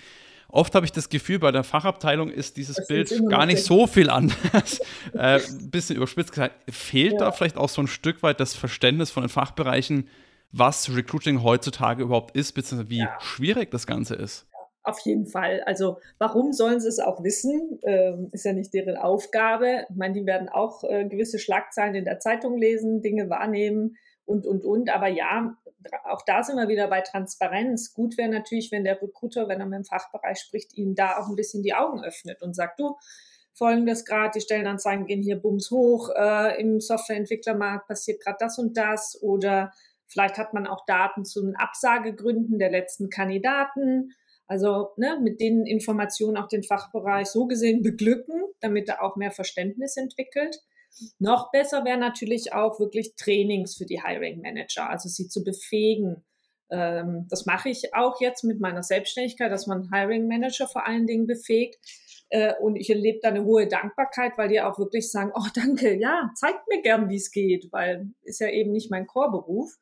[0.49, 3.87] Oft habe ich das Gefühl, bei der Fachabteilung ist dieses das Bild gar nicht so
[3.87, 4.81] viel anders.
[5.13, 7.19] Ein äh, bisschen überspitzt gesagt, fehlt ja.
[7.19, 10.09] da vielleicht auch so ein Stück weit das Verständnis von den Fachbereichen,
[10.53, 13.17] was Recruiting heutzutage überhaupt ist, beziehungsweise wie ja.
[13.21, 14.47] schwierig das Ganze ist.
[14.83, 15.63] Auf jeden Fall.
[15.67, 17.81] Also warum sollen sie es auch wissen?
[17.83, 19.85] Ähm, ist ja nicht deren Aufgabe.
[19.91, 24.47] Ich meine, die werden auch äh, gewisse Schlagzeilen in der Zeitung lesen, Dinge wahrnehmen und,
[24.47, 24.91] und, und.
[24.91, 25.57] Aber ja,
[26.05, 27.95] auch da sind wir wieder bei Transparenz.
[27.95, 31.29] Gut wäre natürlich, wenn der Recruiter, wenn er mit dem Fachbereich spricht, ihm da auch
[31.29, 32.97] ein bisschen die Augen öffnet und sagt, du,
[33.55, 38.77] folgendes gerade, die Stellenanzeigen gehen hier bums hoch, äh, im Softwareentwicklermarkt passiert gerade das und
[38.77, 39.73] das oder
[40.09, 44.13] Vielleicht hat man auch Daten zu den Absagegründen der letzten Kandidaten.
[44.47, 49.33] Also ne, mit den Informationen auch den Fachbereich so gesehen beglücken, damit er auch mehr
[49.33, 50.61] Verständnis entwickelt.
[51.19, 56.25] Noch besser wäre natürlich auch wirklich Trainings für die Hiring Manager, also sie zu befähigen.
[56.71, 61.07] Ähm, das mache ich auch jetzt mit meiner Selbstständigkeit, dass man Hiring Manager vor allen
[61.07, 61.77] Dingen befähigt.
[62.29, 65.95] Äh, und ich erlebe da eine hohe Dankbarkeit, weil die auch wirklich sagen, oh danke,
[65.95, 69.77] ja, zeigt mir gern, wie es geht, weil ist ja eben nicht mein Chorberuf.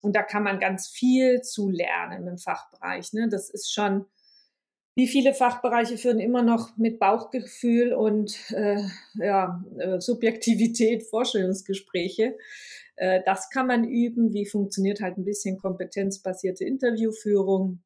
[0.00, 3.12] Und da kann man ganz viel zu lernen im Fachbereich.
[3.12, 3.28] Ne?
[3.28, 4.06] Das ist schon,
[4.96, 8.82] wie viele Fachbereiche führen immer noch mit Bauchgefühl und äh,
[9.14, 12.36] ja, äh, Subjektivität Vorstellungsgespräche.
[12.96, 14.32] Äh, das kann man üben.
[14.34, 17.82] Wie funktioniert halt ein bisschen kompetenzbasierte Interviewführung?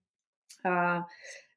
[0.65, 1.01] Äh,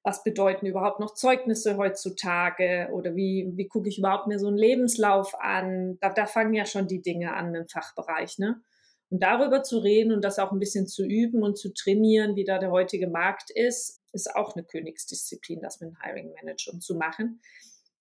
[0.03, 4.57] was bedeuten überhaupt noch Zeugnisse heutzutage oder wie, wie gucke ich überhaupt mir so einen
[4.57, 5.97] Lebenslauf an?
[5.99, 8.37] Da, da fangen ja schon die Dinge an im Fachbereich.
[8.37, 8.61] Ne?
[9.09, 12.45] Und darüber zu reden und das auch ein bisschen zu üben und zu trainieren, wie
[12.45, 17.41] da der heutige Markt ist, ist auch eine Königsdisziplin, das mit Hiring Managern zu machen.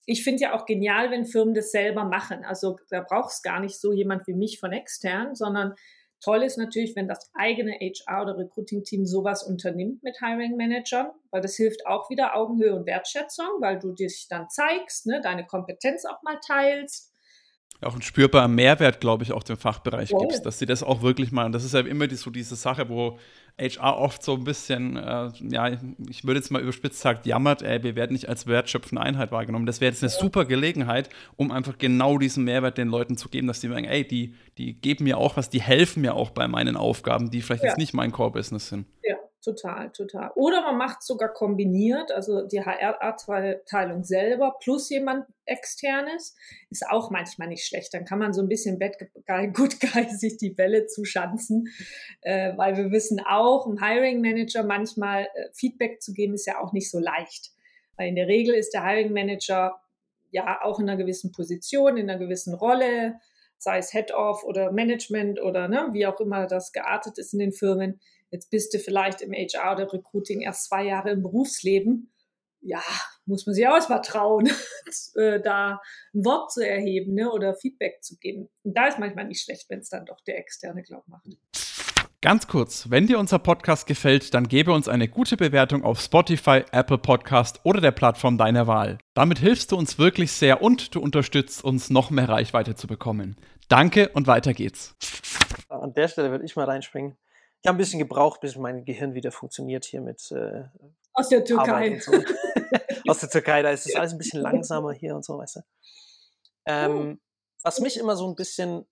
[0.06, 2.44] Ich finde ja auch genial, wenn Firmen das selber machen.
[2.44, 5.74] Also da braucht es gar nicht so jemand wie mich von extern, sondern
[6.20, 11.57] Toll ist natürlich, wenn das eigene HR- oder Recruiting-Team sowas unternimmt mit Hiring-Managern, weil das
[11.57, 16.22] hilft auch wieder Augenhöhe und Wertschätzung, weil du dich dann zeigst, ne, deine Kompetenz auch
[16.22, 17.08] mal teilst
[17.80, 20.18] auch ein spürbarer Mehrwert, glaube ich, auch dem Fachbereich oh.
[20.18, 21.52] gibst, dass sie das auch wirklich machen.
[21.52, 23.18] Das ist ja immer die, so diese Sache, wo
[23.58, 25.70] HR oft so ein bisschen, äh, ja,
[26.08, 29.66] ich würde jetzt mal überspitzt sagen, jammert, ey, wir werden nicht als wertschöpfende Einheit wahrgenommen.
[29.66, 33.46] Das wäre jetzt eine super Gelegenheit, um einfach genau diesen Mehrwert den Leuten zu geben,
[33.46, 36.48] dass die sagen, ey, die, die geben mir auch was, die helfen mir auch bei
[36.48, 37.70] meinen Aufgaben, die vielleicht ja.
[37.70, 38.86] jetzt nicht mein Core-Business sind.
[39.02, 39.16] Ja,
[39.48, 40.30] total, total.
[40.34, 46.37] Oder man macht sogar kombiniert, also die HR-Abteilung selber plus jemand externes,
[46.70, 47.94] ist auch manchmal nicht schlecht.
[47.94, 51.68] Dann kann man so ein bisschen Bad Guy, Good Guy sich die Bälle zuschanzen,
[52.20, 56.61] äh, weil wir wissen auch, einem Hiring Manager manchmal äh, Feedback zu geben, ist ja
[56.61, 57.52] auch nicht so leicht.
[57.96, 59.80] Weil in der Regel ist der Hiring Manager
[60.30, 63.18] ja auch in einer gewissen Position, in einer gewissen Rolle,
[63.56, 67.52] sei es Head-Off oder Management oder ne, wie auch immer das geartet ist in den
[67.52, 72.12] Firmen Jetzt bist du vielleicht im HR oder Recruiting erst zwei Jahre im Berufsleben.
[72.60, 72.82] Ja,
[73.24, 74.50] muss man sich auch mal trauen,
[75.14, 75.80] äh, da
[76.12, 78.48] ein Wort zu erheben ne, oder Feedback zu geben.
[78.64, 81.24] Und da ist manchmal nicht schlecht, wenn es dann doch der externe Glaub macht.
[82.20, 86.64] Ganz kurz, wenn dir unser Podcast gefällt, dann gebe uns eine gute Bewertung auf Spotify,
[86.72, 88.98] Apple Podcast oder der Plattform deiner Wahl.
[89.14, 93.36] Damit hilfst du uns wirklich sehr und du unterstützt uns, noch mehr Reichweite zu bekommen.
[93.68, 94.96] Danke und weiter geht's.
[95.68, 97.16] An der Stelle würde ich mal reinspringen.
[97.62, 100.31] Ich habe ein bisschen gebraucht, bis mein Gehirn wieder funktioniert hier mit.
[100.31, 100.64] Äh,
[101.12, 101.99] Aus der Türkei.
[101.99, 102.12] So.
[103.09, 105.61] Aus der Türkei, da ist es alles ein bisschen langsamer hier und so, weißt du.
[106.66, 107.21] Ähm,
[107.62, 108.87] was mich immer so ein bisschen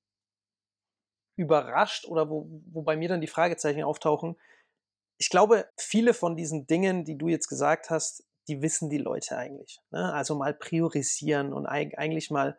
[1.36, 4.36] überrascht oder wo, wo bei mir dann die Fragezeichen auftauchen,
[5.18, 9.36] ich glaube, viele von diesen Dingen, die du jetzt gesagt hast, die wissen die Leute
[9.36, 9.80] eigentlich.
[9.90, 10.12] Ne?
[10.12, 12.58] Also mal priorisieren und eigentlich mal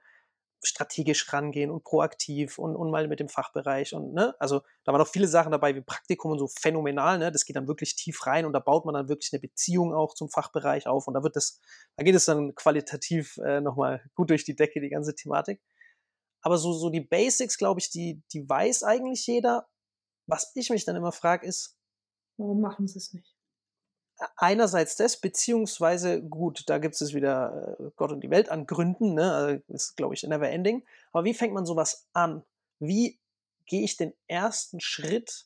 [0.64, 5.02] strategisch rangehen und proaktiv und, und mal mit dem Fachbereich und ne, also da waren
[5.02, 8.26] auch viele Sachen dabei wie Praktikum und so phänomenal, ne, das geht dann wirklich tief
[8.26, 11.24] rein und da baut man dann wirklich eine Beziehung auch zum Fachbereich auf und da
[11.24, 11.60] wird das,
[11.96, 15.62] da geht es dann qualitativ äh, nochmal gut durch die Decke, die ganze Thematik.
[16.42, 19.68] Aber so, so die Basics, glaube ich, die, die weiß eigentlich jeder.
[20.28, 21.78] Was ich mich dann immer frage, ist,
[22.38, 23.37] warum machen sie es nicht?
[24.36, 29.14] Einerseits das, beziehungsweise, gut, da gibt es wieder äh, Gott und die Welt an Gründen,
[29.14, 29.32] ne?
[29.34, 30.84] Also, ist, glaube ich, never ending.
[31.12, 32.44] Aber wie fängt man sowas an?
[32.80, 33.20] Wie
[33.66, 35.46] gehe ich den ersten Schritt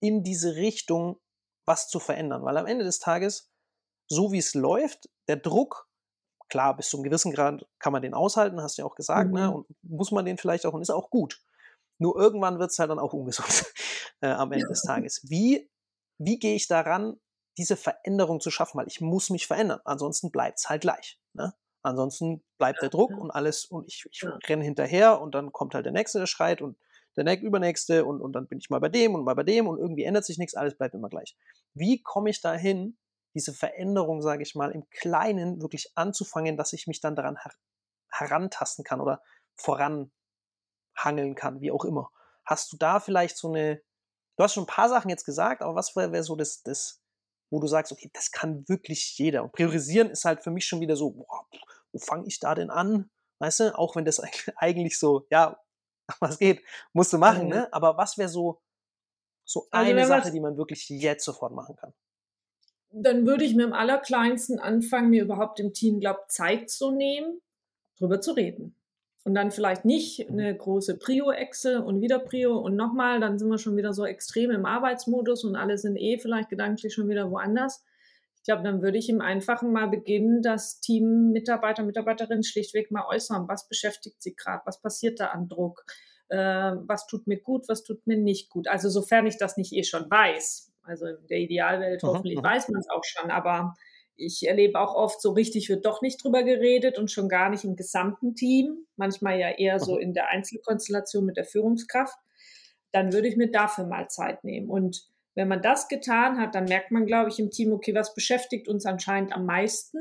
[0.00, 1.20] in diese Richtung,
[1.66, 2.44] was zu verändern?
[2.44, 3.50] Weil am Ende des Tages,
[4.08, 5.88] so wie es läuft, der Druck
[6.48, 9.32] klar, bis zu einem gewissen Grad kann man den aushalten, hast du ja auch gesagt,
[9.32, 9.40] ne?
[9.40, 9.46] mhm.
[9.46, 9.54] ne?
[9.54, 11.42] Und muss man den vielleicht auch und ist auch gut.
[11.98, 13.72] Nur irgendwann wird es halt dann auch ungesund
[14.20, 14.68] äh, am Ende ja.
[14.68, 15.20] des Tages.
[15.28, 15.68] Wie,
[16.18, 17.18] wie gehe ich daran,
[17.56, 18.78] diese Veränderung zu schaffen?
[18.78, 19.80] Weil ich muss mich verändern.
[19.84, 21.18] Ansonsten bleibt es halt gleich.
[21.32, 21.54] Ne?
[21.82, 25.84] Ansonsten bleibt der Druck und alles und ich, ich renne hinterher und dann kommt halt
[25.84, 26.78] der Nächste, der schreit und
[27.16, 29.68] der Nächste, übernächste und, und dann bin ich mal bei dem und mal bei dem
[29.68, 31.36] und irgendwie ändert sich nichts, alles bleibt immer gleich.
[31.74, 32.96] Wie komme ich dahin,
[33.34, 37.52] diese Veränderung, sage ich mal, im Kleinen wirklich anzufangen, dass ich mich dann daran her
[38.10, 39.20] herantasten kann oder
[39.56, 42.10] voranhangeln kann, wie auch immer.
[42.44, 43.82] Hast du da vielleicht so eine,
[44.36, 47.02] du hast schon ein paar Sachen jetzt gesagt, aber was wäre wär so das, das,
[47.50, 49.42] wo du sagst, okay, das kann wirklich jeder.
[49.44, 51.46] Und priorisieren ist halt für mich schon wieder so, boah,
[51.92, 53.10] wo fange ich da denn an?
[53.38, 54.20] Weißt du, auch wenn das
[54.56, 55.60] eigentlich so, ja,
[56.20, 57.50] was geht, musst du machen, mhm.
[57.50, 57.72] ne?
[57.72, 58.60] Aber was wäre so,
[59.44, 61.92] so also eine Sache, die man wirklich jetzt sofort machen kann?
[62.94, 67.40] dann würde ich mit dem Allerkleinsten anfangen, mir überhaupt im Team, glaube Zeit zu nehmen,
[67.98, 68.76] drüber zu reden.
[69.24, 70.38] Und dann vielleicht nicht mhm.
[70.38, 74.50] eine große Prio-Excel und wieder Prio und nochmal, dann sind wir schon wieder so extrem
[74.50, 77.82] im Arbeitsmodus und alle sind eh vielleicht gedanklich schon wieder woanders.
[78.36, 83.48] Ich glaube, dann würde ich im Einfachen mal beginnen, dass Teammitarbeiter, Mitarbeiterinnen schlichtweg mal äußern,
[83.48, 85.86] was beschäftigt sie gerade, was passiert da an Druck,
[86.28, 88.68] äh, was tut mir gut, was tut mir nicht gut.
[88.68, 90.70] Also sofern ich das nicht eh schon weiß.
[90.82, 92.44] Also in der Idealwelt mhm, hoffentlich mhm.
[92.44, 93.74] weiß man es auch schon, aber
[94.16, 97.64] ich erlebe auch oft, so richtig wird doch nicht drüber geredet und schon gar nicht
[97.64, 102.16] im gesamten Team, manchmal ja eher so in der Einzelkonstellation mit der Führungskraft.
[102.92, 104.70] Dann würde ich mir dafür mal Zeit nehmen.
[104.70, 108.14] Und wenn man das getan hat, dann merkt man, glaube ich, im Team, okay, was
[108.14, 109.98] beschäftigt uns anscheinend am meisten?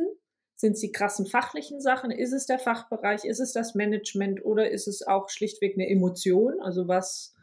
[0.56, 2.12] Sind es die krassen fachlichen Sachen?
[2.12, 3.26] Ist es der Fachbereich?
[3.26, 4.46] Ist es das Management?
[4.46, 6.62] Oder ist es auch schlichtweg eine Emotion?
[6.62, 7.34] Also was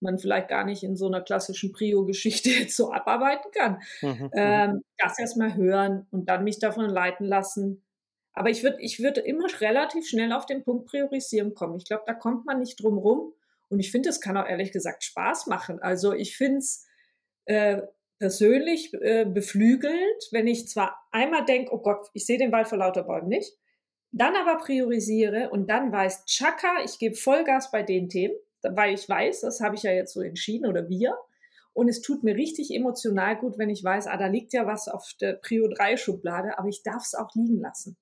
[0.00, 3.80] man vielleicht gar nicht in so einer klassischen Prio-Geschichte jetzt so abarbeiten kann.
[4.02, 4.30] Mhm, mhm.
[4.34, 7.82] ähm, das erstmal hören und dann mich davon leiten lassen.
[8.32, 11.76] Aber ich würde ich würd immer relativ schnell auf den Punkt Priorisieren kommen.
[11.76, 13.32] Ich glaube, da kommt man nicht drum rum.
[13.68, 15.80] Und ich finde, es kann auch ehrlich gesagt Spaß machen.
[15.80, 16.86] Also ich finde es
[17.46, 17.82] äh,
[18.18, 22.78] persönlich äh, beflügelnd, wenn ich zwar einmal denke, oh Gott, ich sehe den Wald vor
[22.78, 23.52] lauter Bäumen nicht,
[24.12, 29.08] dann aber priorisiere und dann weiß, Chaka, ich gebe Vollgas bei den Themen weil ich
[29.08, 31.16] weiß, das habe ich ja jetzt so entschieden oder wir.
[31.72, 34.88] Und es tut mir richtig emotional gut, wenn ich weiß, ah, da liegt ja was
[34.88, 37.98] auf der Prio 3 Schublade, aber ich darf es auch liegen lassen.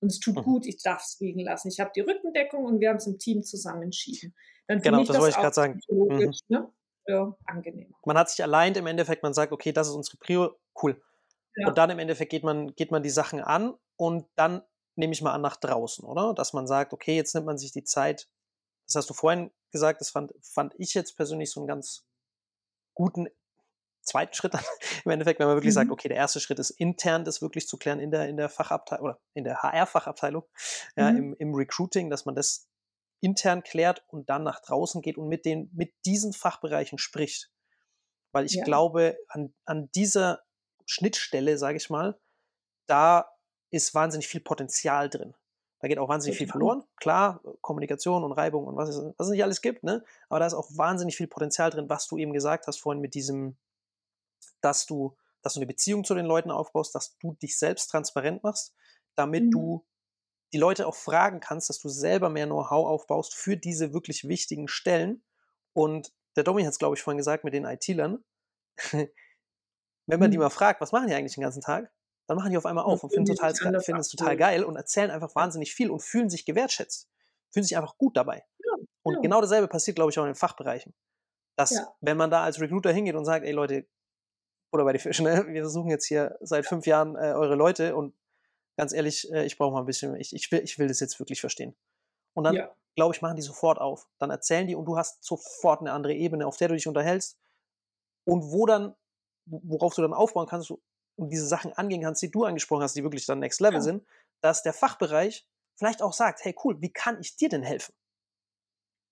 [0.00, 0.42] Und es tut mhm.
[0.42, 1.68] gut, ich darf es liegen lassen.
[1.68, 4.34] Ich habe die Rückendeckung und wir haben es im Team zusammen entschieden.
[4.66, 5.80] Dann genau, das, das wollte ich gerade sagen.
[5.88, 6.32] Mhm.
[6.48, 6.68] Ne?
[7.06, 7.94] Ja, angenehmer.
[8.04, 11.00] Man hat sich allein im Endeffekt, man sagt, okay, das ist unsere Prio, cool.
[11.56, 11.68] Ja.
[11.68, 14.62] Und dann im Endeffekt geht man, geht man die Sachen an und dann
[14.96, 16.34] nehme ich mal an nach draußen, oder?
[16.34, 18.28] Dass man sagt, okay, jetzt nimmt man sich die Zeit,
[18.86, 22.06] das hast du vorhin gesagt, das fand, fand ich jetzt persönlich so einen ganz
[22.94, 23.28] guten
[24.02, 24.54] zweiten Schritt
[25.04, 25.76] im Endeffekt, wenn man wirklich mhm.
[25.76, 28.48] sagt, okay, der erste Schritt ist intern, das wirklich zu klären in der, in der
[28.48, 30.42] Fachabteilung oder in der HR-Fachabteilung,
[30.96, 31.02] mhm.
[31.02, 32.68] ja, im, im Recruiting, dass man das
[33.20, 37.50] intern klärt und dann nach draußen geht und mit den, mit diesen Fachbereichen spricht.
[38.32, 38.64] Weil ich ja.
[38.64, 40.42] glaube, an, an dieser
[40.86, 42.18] Schnittstelle, sage ich mal,
[42.86, 43.30] da
[43.70, 45.34] ist wahnsinnig viel Potenzial drin.
[45.82, 46.84] Da geht auch wahnsinnig viel verloren.
[46.96, 50.04] Klar, Kommunikation und Reibung und was es, was es nicht alles gibt, ne?
[50.28, 53.14] Aber da ist auch wahnsinnig viel Potenzial drin, was du eben gesagt hast vorhin mit
[53.14, 53.56] diesem,
[54.60, 58.44] dass du, dass du eine Beziehung zu den Leuten aufbaust, dass du dich selbst transparent
[58.44, 58.76] machst,
[59.16, 59.50] damit mhm.
[59.50, 59.86] du
[60.52, 64.68] die Leute auch fragen kannst, dass du selber mehr Know-how aufbaust für diese wirklich wichtigen
[64.68, 65.24] Stellen.
[65.72, 68.22] Und der Domi hat es, glaube ich, vorhin gesagt mit den IT-Lern.
[68.92, 70.30] Wenn man mhm.
[70.30, 71.92] die mal fragt, was machen die eigentlich den ganzen Tag?
[72.32, 75.10] Dann machen die auf einmal auf und finden, total, finden es total geil und erzählen
[75.10, 77.10] einfach wahnsinnig viel und fühlen sich gewertschätzt,
[77.50, 78.46] fühlen sich einfach gut dabei.
[78.64, 79.20] Ja, und ja.
[79.20, 80.94] genau dasselbe passiert, glaube ich, auch in den Fachbereichen.
[81.56, 81.94] Dass, ja.
[82.00, 83.86] wenn man da als Recruiter hingeht und sagt, ey Leute,
[84.72, 87.94] oder bei den Fischen, ne, wir suchen jetzt hier seit fünf Jahren äh, eure Leute
[87.94, 88.14] und
[88.78, 91.18] ganz ehrlich, äh, ich brauche mal ein bisschen, ich, ich, will, ich will das jetzt
[91.20, 91.76] wirklich verstehen.
[92.34, 92.66] Und dann,
[92.96, 94.08] glaube ich, machen die sofort auf.
[94.18, 97.38] Dann erzählen die und du hast sofort eine andere Ebene, auf der du dich unterhältst.
[98.24, 98.94] Und wo dann,
[99.44, 100.72] worauf du dann aufbauen kannst,
[101.16, 103.82] und diese Sachen angehen kannst, die du angesprochen hast, die wirklich dann Next Level ja.
[103.82, 104.06] sind,
[104.40, 105.46] dass der Fachbereich
[105.76, 107.94] vielleicht auch sagt, hey cool, wie kann ich dir denn helfen?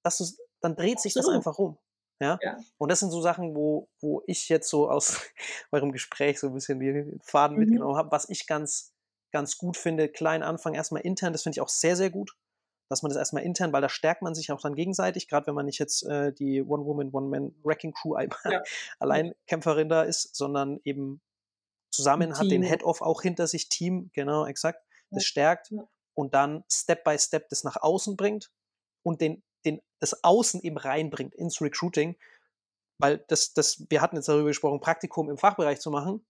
[0.02, 0.24] Dass du,
[0.60, 1.78] dann dreht sich das einfach rum.
[2.20, 2.38] Ja?
[2.42, 2.58] ja?
[2.78, 5.20] Und das sind so Sachen, wo, wo ich jetzt so aus
[5.72, 7.64] eurem Gespräch so ein bisschen den Faden mhm.
[7.64, 8.92] mitgenommen habe, was ich ganz,
[9.32, 10.08] ganz gut finde.
[10.08, 12.36] Klein Anfang erstmal intern, das finde ich auch sehr, sehr gut.
[12.88, 15.54] dass man das erstmal intern, weil da stärkt man sich auch dann gegenseitig, gerade wenn
[15.54, 18.16] man nicht jetzt äh, die One-Woman, One-Man-Wrecking-Crew
[18.50, 18.62] ja.
[18.98, 21.20] Alleinkämpferin da ist, sondern eben
[21.90, 25.82] zusammen hat den Head-Off auch hinter sich, Team, genau, exakt, das stärkt ja.
[26.14, 28.50] und dann Step by Step das nach außen bringt
[29.02, 32.16] und den, den, das Außen eben reinbringt ins Recruiting,
[32.98, 36.24] weil das, das, wir hatten jetzt darüber gesprochen, Praktikum im Fachbereich zu machen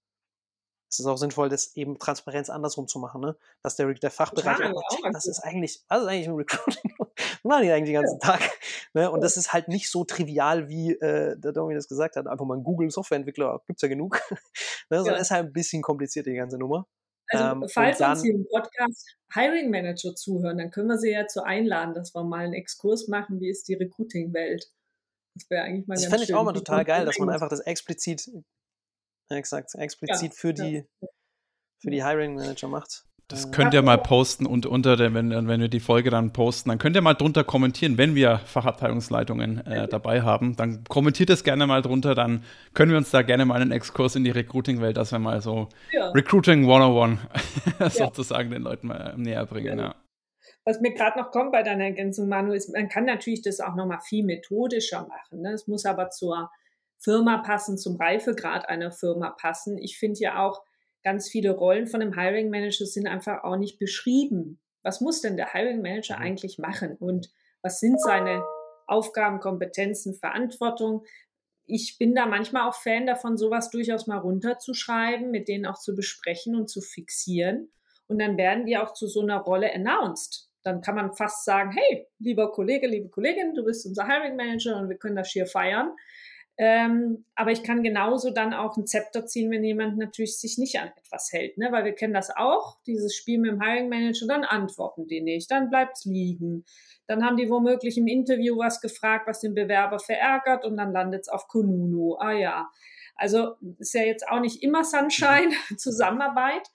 [0.90, 3.36] es ist auch sinnvoll, das eben Transparenz andersrum zu machen, ne?
[3.62, 6.92] Dass der, der Fachbereich auch checkt, das ist eigentlich, das ist eigentlich ein Recruiting.
[7.44, 8.28] machen die eigentlich den ganzen ja.
[8.32, 8.58] Tag.
[8.92, 9.10] Ne?
[9.10, 12.26] Und das ist halt nicht so trivial, wie äh, der Domi das gesagt hat.
[12.26, 14.20] Einfach mal ein Google Softwareentwickler, gibt's ja genug.
[14.90, 14.98] ne?
[14.98, 15.20] Sondern ja.
[15.20, 16.86] ist halt ein bisschen kompliziert, die ganze Nummer.
[17.28, 21.12] Also, ähm, falls dann, uns hier im Podcast Hiring Manager zuhören, dann können wir sie
[21.12, 24.66] ja zu einladen, dass wir mal einen Exkurs machen, wie ist die Recruiting-Welt.
[25.36, 27.60] Das wäre eigentlich mal Das fände ich auch mal total geil, dass man einfach das
[27.60, 28.28] explizit
[29.30, 31.08] Exakt, explizit ja, für die ja.
[31.78, 33.04] für die Hiring Manager macht.
[33.30, 36.32] Das äh, könnt ihr mal posten und unter der, wenn, wenn wir die Folge dann
[36.32, 40.56] posten, dann könnt ihr mal drunter kommentieren, wenn wir Fachabteilungsleitungen äh, dabei haben.
[40.56, 44.16] Dann kommentiert es gerne mal drunter, dann können wir uns da gerne mal einen Exkurs
[44.16, 46.10] in die Recruiting-Welt, dass wir mal so ja.
[46.10, 47.20] Recruiting 101
[47.96, 49.78] sozusagen den Leuten mal näher bringen.
[49.78, 49.94] Ja.
[50.64, 53.76] Was mir gerade noch kommt bei deiner Ergänzung, Manu, ist, man kann natürlich das auch
[53.76, 55.40] nochmal viel methodischer machen.
[55.42, 55.52] Ne?
[55.52, 56.50] Es muss aber zur
[57.02, 59.78] Firma passen, zum Reifegrad einer Firma passen.
[59.78, 60.62] Ich finde ja auch,
[61.02, 64.60] ganz viele Rollen von einem Hiring Manager sind einfach auch nicht beschrieben.
[64.82, 66.22] Was muss denn der Hiring Manager mhm.
[66.22, 67.30] eigentlich machen und
[67.62, 68.42] was sind seine
[68.86, 71.04] Aufgaben, Kompetenzen, Verantwortung?
[71.66, 75.94] Ich bin da manchmal auch Fan davon, sowas durchaus mal runterzuschreiben, mit denen auch zu
[75.94, 77.70] besprechen und zu fixieren.
[78.08, 80.48] Und dann werden die auch zu so einer Rolle announced.
[80.62, 84.78] Dann kann man fast sagen, hey, lieber Kollege, liebe Kollegin, du bist unser Hiring Manager
[84.78, 85.92] und wir können das hier feiern.
[86.62, 90.78] Ähm, aber ich kann genauso dann auch ein Zepter ziehen, wenn jemand natürlich sich nicht
[90.78, 91.72] an etwas hält, ne?
[91.72, 95.50] weil wir kennen das auch, dieses Spiel mit dem Hiring Manager, dann antworten die nicht,
[95.50, 96.66] dann bleibt es liegen.
[97.06, 101.22] Dann haben die womöglich im Interview was gefragt, was den Bewerber verärgert und dann landet
[101.22, 102.16] es auf Kununu.
[102.18, 102.68] Ah ja.
[103.16, 106.68] Also ist ja jetzt auch nicht immer Sunshine, Zusammenarbeit.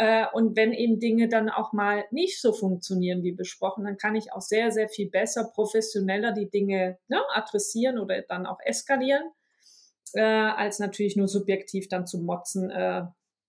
[0.00, 4.16] Äh, und wenn eben Dinge dann auch mal nicht so funktionieren wie besprochen, dann kann
[4.16, 9.30] ich auch sehr, sehr viel besser, professioneller die Dinge ne, adressieren oder dann auch eskalieren,
[10.14, 13.02] äh, als natürlich nur subjektiv dann zu motzen, äh,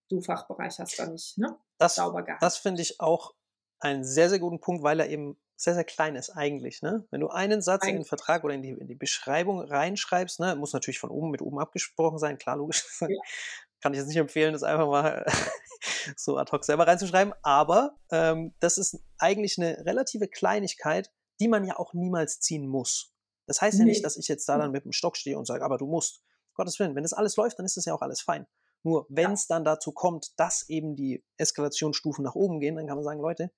[0.09, 2.43] du Fachbereich hast da nicht ne, das, sauber gehabt.
[2.43, 3.33] Das finde ich auch
[3.79, 6.81] einen sehr, sehr guten Punkt, weil er eben sehr, sehr klein ist eigentlich.
[6.81, 7.05] Ne?
[7.11, 10.41] Wenn du einen Satz Ein in den Vertrag oder in die, in die Beschreibung reinschreibst,
[10.41, 12.83] ne, muss natürlich von oben mit oben abgesprochen sein, klar, logisch.
[12.99, 13.07] Ja.
[13.82, 15.26] Kann ich jetzt nicht empfehlen, das einfach mal
[16.15, 17.34] so ad hoc selber reinzuschreiben.
[17.41, 23.13] Aber ähm, das ist eigentlich eine relative Kleinigkeit, die man ja auch niemals ziehen muss.
[23.48, 23.82] Das heißt nee.
[23.82, 25.88] ja nicht, dass ich jetzt da dann mit dem Stock stehe und sage, aber du
[25.88, 26.24] musst.
[26.54, 28.46] Gottes Willen, wenn das alles läuft, dann ist das ja auch alles fein.
[28.84, 29.56] Nur wenn es ja.
[29.56, 33.52] dann dazu kommt, dass eben die Eskalationsstufen nach oben gehen, dann kann man sagen, Leute,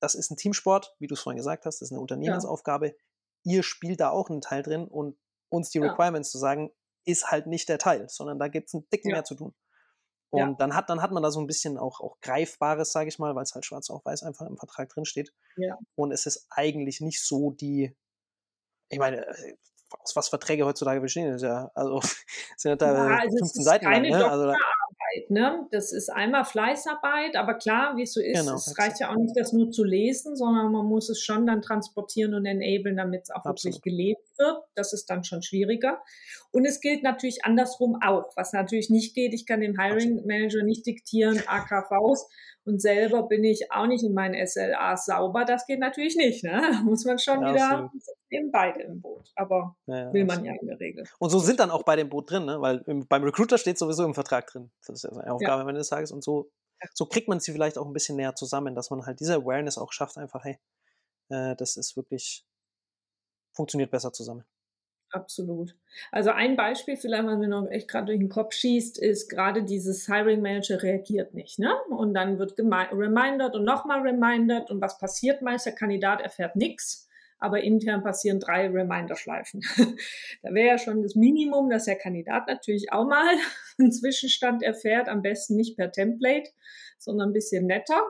[0.00, 2.88] das ist ein Teamsport, wie du es vorhin gesagt hast, das ist eine Unternehmensaufgabe.
[2.88, 2.94] Ja.
[3.44, 5.16] Ihr spielt da auch einen Teil drin und
[5.48, 5.90] uns die ja.
[5.90, 6.70] Requirements zu sagen,
[7.04, 9.54] ist halt nicht der Teil, sondern da gibt es einen Dicken mehr zu tun.
[10.30, 10.54] Und ja.
[10.58, 13.34] dann, hat, dann hat man da so ein bisschen auch, auch Greifbares, sage ich mal,
[13.34, 15.34] weil es halt schwarz auf weiß einfach im Vertrag drin steht.
[15.56, 15.76] Ja.
[15.94, 17.94] Und es ist eigentlich nicht so die,
[18.88, 19.56] ich meine, äh,
[20.00, 22.00] aus was Verträge heutzutage bestehen, ist ja, also
[22.56, 24.02] sind ja teilweise ja, also 15 Seiten lang.
[24.02, 24.30] Ne?
[24.30, 24.54] Also da.
[25.28, 25.66] Ne?
[25.70, 29.16] Das ist einmal Fleißarbeit, aber klar, wie es so ist, genau, es reicht ja auch
[29.16, 33.22] nicht, das nur zu lesen, sondern man muss es schon dann transportieren und enablen, damit
[33.24, 33.76] es auch Absolut.
[33.76, 34.58] wirklich gelebt wird.
[34.74, 36.02] Das ist dann schon schwieriger.
[36.50, 38.32] Und es gilt natürlich andersrum auch.
[38.36, 42.28] Was natürlich nicht geht, ich kann dem Hiring Manager nicht diktieren, AKVs
[42.64, 45.44] und selber bin ich auch nicht in meinen SLAs sauber.
[45.44, 46.44] Das geht natürlich nicht.
[46.44, 46.60] Ne?
[46.72, 47.90] Da muss man schon ja, wieder
[48.32, 49.30] eben beide im Boot.
[49.36, 51.04] Aber ja, will man ja in der Regel.
[51.18, 52.60] Und so sind dann auch bei dem Boot drin, ne?
[52.60, 54.70] weil im, beim Recruiter steht sowieso im Vertrag drin.
[54.86, 56.12] Das ist ja seine Aufgabe am Ende des Tages.
[56.12, 56.50] Und so,
[56.94, 59.78] so kriegt man sie vielleicht auch ein bisschen näher zusammen, dass man halt diese Awareness
[59.78, 60.58] auch schafft, einfach, hey,
[61.28, 62.44] äh, das ist wirklich,
[63.52, 64.44] funktioniert besser zusammen.
[65.12, 65.76] Absolut.
[66.10, 69.62] Also ein Beispiel, vielleicht, was mir noch echt gerade durch den Kopf schießt, ist gerade
[69.62, 71.58] dieses Hiring Manager reagiert nicht.
[71.58, 71.74] Ne?
[71.90, 74.70] Und dann wird remindert und nochmal remindert.
[74.70, 75.66] Und was passiert meist?
[75.66, 77.10] Der Kandidat erfährt nichts
[77.42, 79.62] aber intern passieren drei Reminder-Schleifen.
[80.42, 83.34] da wäre ja schon das Minimum, dass der Kandidat natürlich auch mal
[83.78, 86.50] einen Zwischenstand erfährt, am besten nicht per Template,
[86.98, 88.02] sondern ein bisschen netter.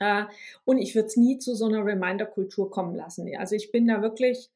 [0.00, 0.24] Äh,
[0.64, 3.28] und ich würde es nie zu so einer Reminder-Kultur kommen lassen.
[3.36, 4.50] Also ich bin da wirklich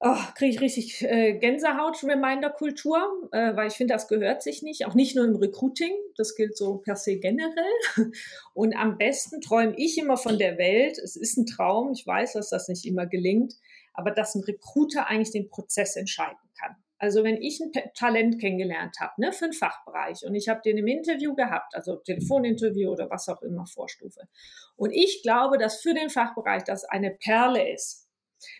[0.00, 4.94] oh, kriege ich richtig äh, Gänsehaut-Reminder-Kultur, äh, weil ich finde, das gehört sich nicht, auch
[4.94, 7.54] nicht nur im Recruiting, das gilt so per se generell.
[8.54, 12.34] Und am besten träume ich immer von der Welt, es ist ein Traum, ich weiß,
[12.34, 13.54] dass das nicht immer gelingt,
[13.92, 16.76] aber dass ein Recruiter eigentlich den Prozess entscheiden kann.
[17.00, 20.78] Also wenn ich ein Talent kennengelernt habe, ne, für einen Fachbereich und ich habe den
[20.78, 24.28] im Interview gehabt, also Telefoninterview oder was auch immer Vorstufe,
[24.76, 28.07] und ich glaube, dass für den Fachbereich das eine Perle ist,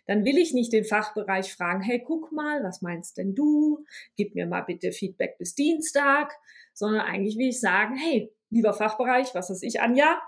[0.06, 3.84] dann will ich nicht den Fachbereich fragen, hey, guck mal, was meinst denn du?
[4.16, 6.32] Gib mir mal bitte Feedback bis Dienstag,
[6.72, 10.20] sondern eigentlich will ich sagen, hey, lieber Fachbereich, was weiß ich, Anja,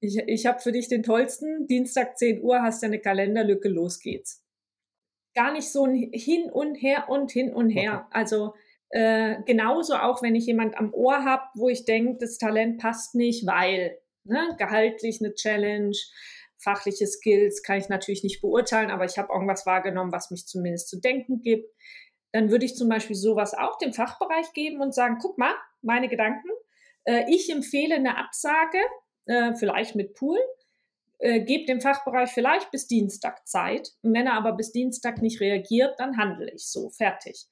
[0.00, 4.00] ich, ich habe für dich den tollsten, Dienstag 10 Uhr hast du eine Kalenderlücke, los
[4.00, 4.42] geht's
[5.34, 8.06] gar nicht so ein Hin und Her und hin und her.
[8.10, 8.54] Also
[8.90, 13.14] äh, genauso auch, wenn ich jemand am Ohr habe, wo ich denke, das Talent passt
[13.14, 15.96] nicht, weil ne, gehaltlich eine Challenge,
[16.62, 20.88] fachliche Skills kann ich natürlich nicht beurteilen, aber ich habe irgendwas wahrgenommen, was mich zumindest
[20.88, 21.68] zu denken gibt.
[22.32, 26.08] Dann würde ich zum Beispiel sowas auch dem Fachbereich geben und sagen, guck mal, meine
[26.08, 26.48] Gedanken.
[27.04, 28.78] Äh, ich empfehle eine Absage,
[29.26, 30.38] äh, vielleicht mit Pool
[31.22, 33.92] äh, gebt dem Fachbereich vielleicht bis Dienstag Zeit.
[34.02, 37.46] Und wenn er aber bis Dienstag nicht reagiert, dann handle ich so, fertig.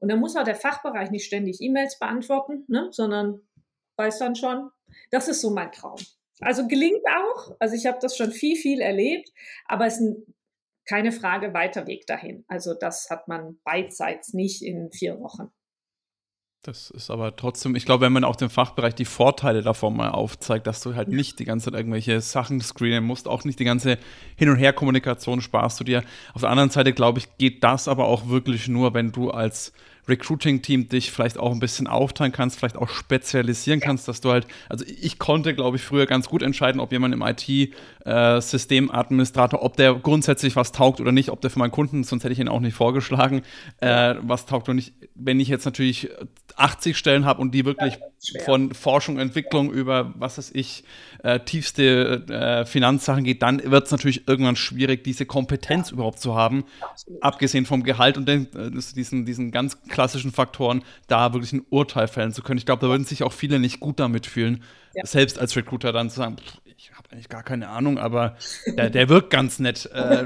[0.00, 3.40] Und dann muss auch der Fachbereich nicht ständig E-Mails beantworten, ne, sondern
[3.96, 4.70] weiß dann schon,
[5.12, 5.98] das ist so mein Traum.
[6.42, 9.30] Also gelingt auch, also ich habe das schon viel, viel erlebt,
[9.66, 10.16] aber es ist
[10.84, 12.44] keine Frage weiter Weg dahin.
[12.48, 15.52] Also das hat man beidseits nicht in vier Wochen.
[16.64, 20.10] Das ist aber trotzdem, ich glaube, wenn man auch dem Fachbereich die Vorteile davon mal
[20.10, 23.64] aufzeigt, dass du halt nicht die ganze Zeit irgendwelche Sachen screenen musst, auch nicht die
[23.64, 23.98] ganze
[24.36, 26.04] Hin- und Her-Kommunikation sparst du dir.
[26.34, 29.72] Auf der anderen Seite, glaube ich, geht das aber auch wirklich nur, wenn du als
[30.08, 34.48] Recruiting-Team dich vielleicht auch ein bisschen aufteilen kannst, vielleicht auch spezialisieren kannst, dass du halt,
[34.68, 39.76] also ich konnte, glaube ich, früher ganz gut entscheiden, ob jemand im IT-Systemadministrator, äh, ob
[39.76, 42.48] der grundsätzlich was taugt oder nicht, ob der für meinen Kunden, sonst hätte ich ihn
[42.48, 43.42] auch nicht vorgeschlagen,
[43.78, 44.92] äh, was taugt oder nicht.
[45.14, 46.10] Wenn ich jetzt natürlich
[46.56, 47.98] 80 Stellen habe und die wirklich
[48.44, 50.84] von Forschung, Entwicklung über, was weiß ich,
[51.22, 55.94] äh, tiefste äh, Finanzsachen geht, dann wird es natürlich irgendwann schwierig, diese Kompetenz ja.
[55.94, 57.22] überhaupt zu haben, Absolut.
[57.22, 62.08] abgesehen vom Gehalt und den, äh, diesen, diesen ganz klassischen Faktoren, da wirklich ein Urteil
[62.08, 62.58] fällen zu können.
[62.58, 64.62] Ich glaube, da würden sich auch viele nicht gut damit fühlen,
[64.94, 65.06] ja.
[65.06, 66.36] selbst als Recruiter dann zu sagen,
[66.76, 68.36] ich habe eigentlich gar keine Ahnung, aber
[68.66, 69.88] der, der wirkt ganz nett.
[70.02, 70.24] Äh,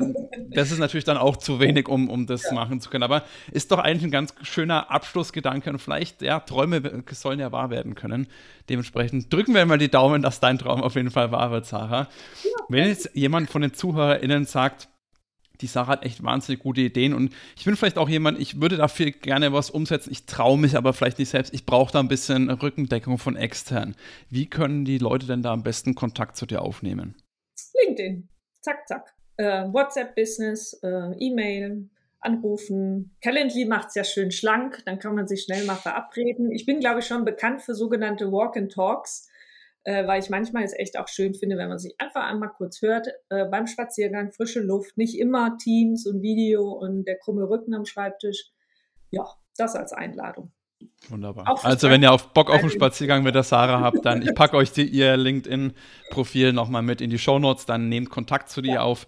[0.50, 2.52] das ist natürlich dann auch zu wenig, um, um das ja.
[2.52, 3.02] machen zu können.
[3.02, 7.70] Aber ist doch eigentlich ein ganz schöner Abschlussgedanke und vielleicht, ja, Träume sollen ja wahr
[7.70, 8.28] werden können.
[8.68, 12.08] Dementsprechend drücken wir mal die Daumen, dass dein Traum auf jeden Fall wahr wird, Sarah.
[12.42, 12.50] Ja.
[12.68, 14.88] Wenn jetzt jemand von den ZuhörerInnen sagt,
[15.60, 18.76] die Sarah hat echt wahnsinnig gute Ideen und ich bin vielleicht auch jemand, ich würde
[18.76, 22.08] dafür gerne was umsetzen, ich traue mich aber vielleicht nicht selbst, ich brauche da ein
[22.08, 23.94] bisschen Rückendeckung von extern.
[24.30, 27.14] Wie können die Leute denn da am besten Kontakt zu dir aufnehmen?
[27.84, 28.28] LinkedIn,
[28.60, 29.14] zack, zack.
[29.38, 31.88] Äh, WhatsApp-Business, äh, E-Mail,
[32.20, 33.16] anrufen.
[33.22, 36.50] Calendly macht es ja schön schlank, dann kann man sich schnell mal verabreden.
[36.50, 39.28] Ich bin, glaube ich, schon bekannt für sogenannte Walk-and-Talks
[39.86, 42.82] äh, weil ich manchmal es echt auch schön finde, wenn man sich einfach einmal kurz
[42.82, 47.72] hört, äh, beim Spaziergang, frische Luft, nicht immer Teams und Video und der krumme Rücken
[47.72, 48.50] am Schreibtisch.
[49.10, 49.24] Ja,
[49.56, 50.52] das als Einladung.
[51.08, 51.64] Wunderbar.
[51.64, 54.56] Also, wenn ihr auf Bock auf einen Spaziergang mit der Sarah habt, dann ich packe
[54.56, 58.74] euch die, ihr LinkedIn-Profil nochmal mit in die Show Notes, dann nehmt Kontakt zu dir
[58.74, 58.80] ja.
[58.82, 59.06] auf.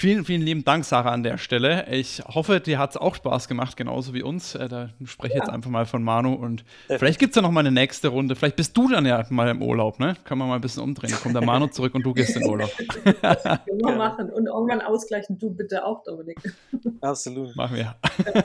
[0.00, 1.88] Vielen, vielen lieben Dank, Sarah, an der Stelle.
[1.90, 4.54] Ich hoffe, dir hat es auch Spaß gemacht, genauso wie uns.
[4.54, 5.44] Äh, da spreche ich ja.
[5.44, 6.98] jetzt einfach mal von Manu und ja.
[6.98, 8.36] vielleicht gibt es ja noch mal eine nächste Runde.
[8.36, 10.14] Vielleicht bist du dann ja mal im Urlaub, ne?
[10.22, 11.12] Kann man mal ein bisschen umdrehen.
[11.20, 12.70] Kommt der Manu zurück und du gehst in Urlaub.
[13.02, 15.36] Können wir machen und irgendwann ausgleichen.
[15.36, 16.38] Du bitte auch, Dominik.
[17.00, 17.56] Absolut.
[17.56, 17.96] Machen wir.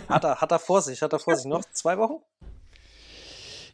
[0.10, 1.04] Hat er, hat er vor sich?
[1.04, 2.16] Hat er vor sich noch zwei Wochen?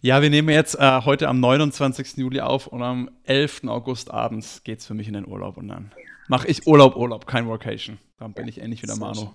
[0.01, 2.17] Ja, wir nehmen jetzt äh, heute am 29.
[2.17, 3.61] Juli auf und am 11.
[3.67, 5.91] August abends geht es für mich in den Urlaub und dann
[6.29, 7.97] mache ich Urlaub, Urlaub, kein Vocation.
[8.17, 9.33] Dann bin ich ähnlich wie der Manu.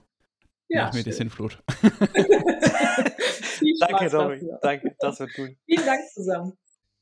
[0.68, 1.62] Ja, Mach mir die Sinnflut.
[3.80, 4.40] Danke, Domi.
[4.62, 5.51] Danke, das wird gut.
[5.66, 6.53] Vielen Dank zusammen.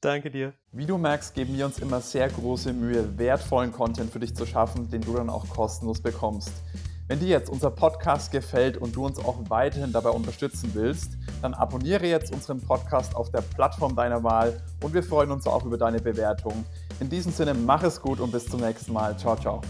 [0.01, 0.53] Danke dir.
[0.73, 4.45] Wie du merkst, geben wir uns immer sehr große Mühe, wertvollen Content für dich zu
[4.47, 6.51] schaffen, den du dann auch kostenlos bekommst.
[7.07, 11.55] Wenn dir jetzt unser Podcast gefällt und du uns auch weiterhin dabei unterstützen willst, dann
[11.55, 15.79] abonniere jetzt unseren Podcast auf der Plattform deiner Wahl und wir freuen uns auch über
[15.79, 16.65] deine Bewertung.
[17.01, 19.17] In diesem Sinne, mach es gut und bis zum nächsten Mal.
[19.19, 19.61] Ciao, ciao.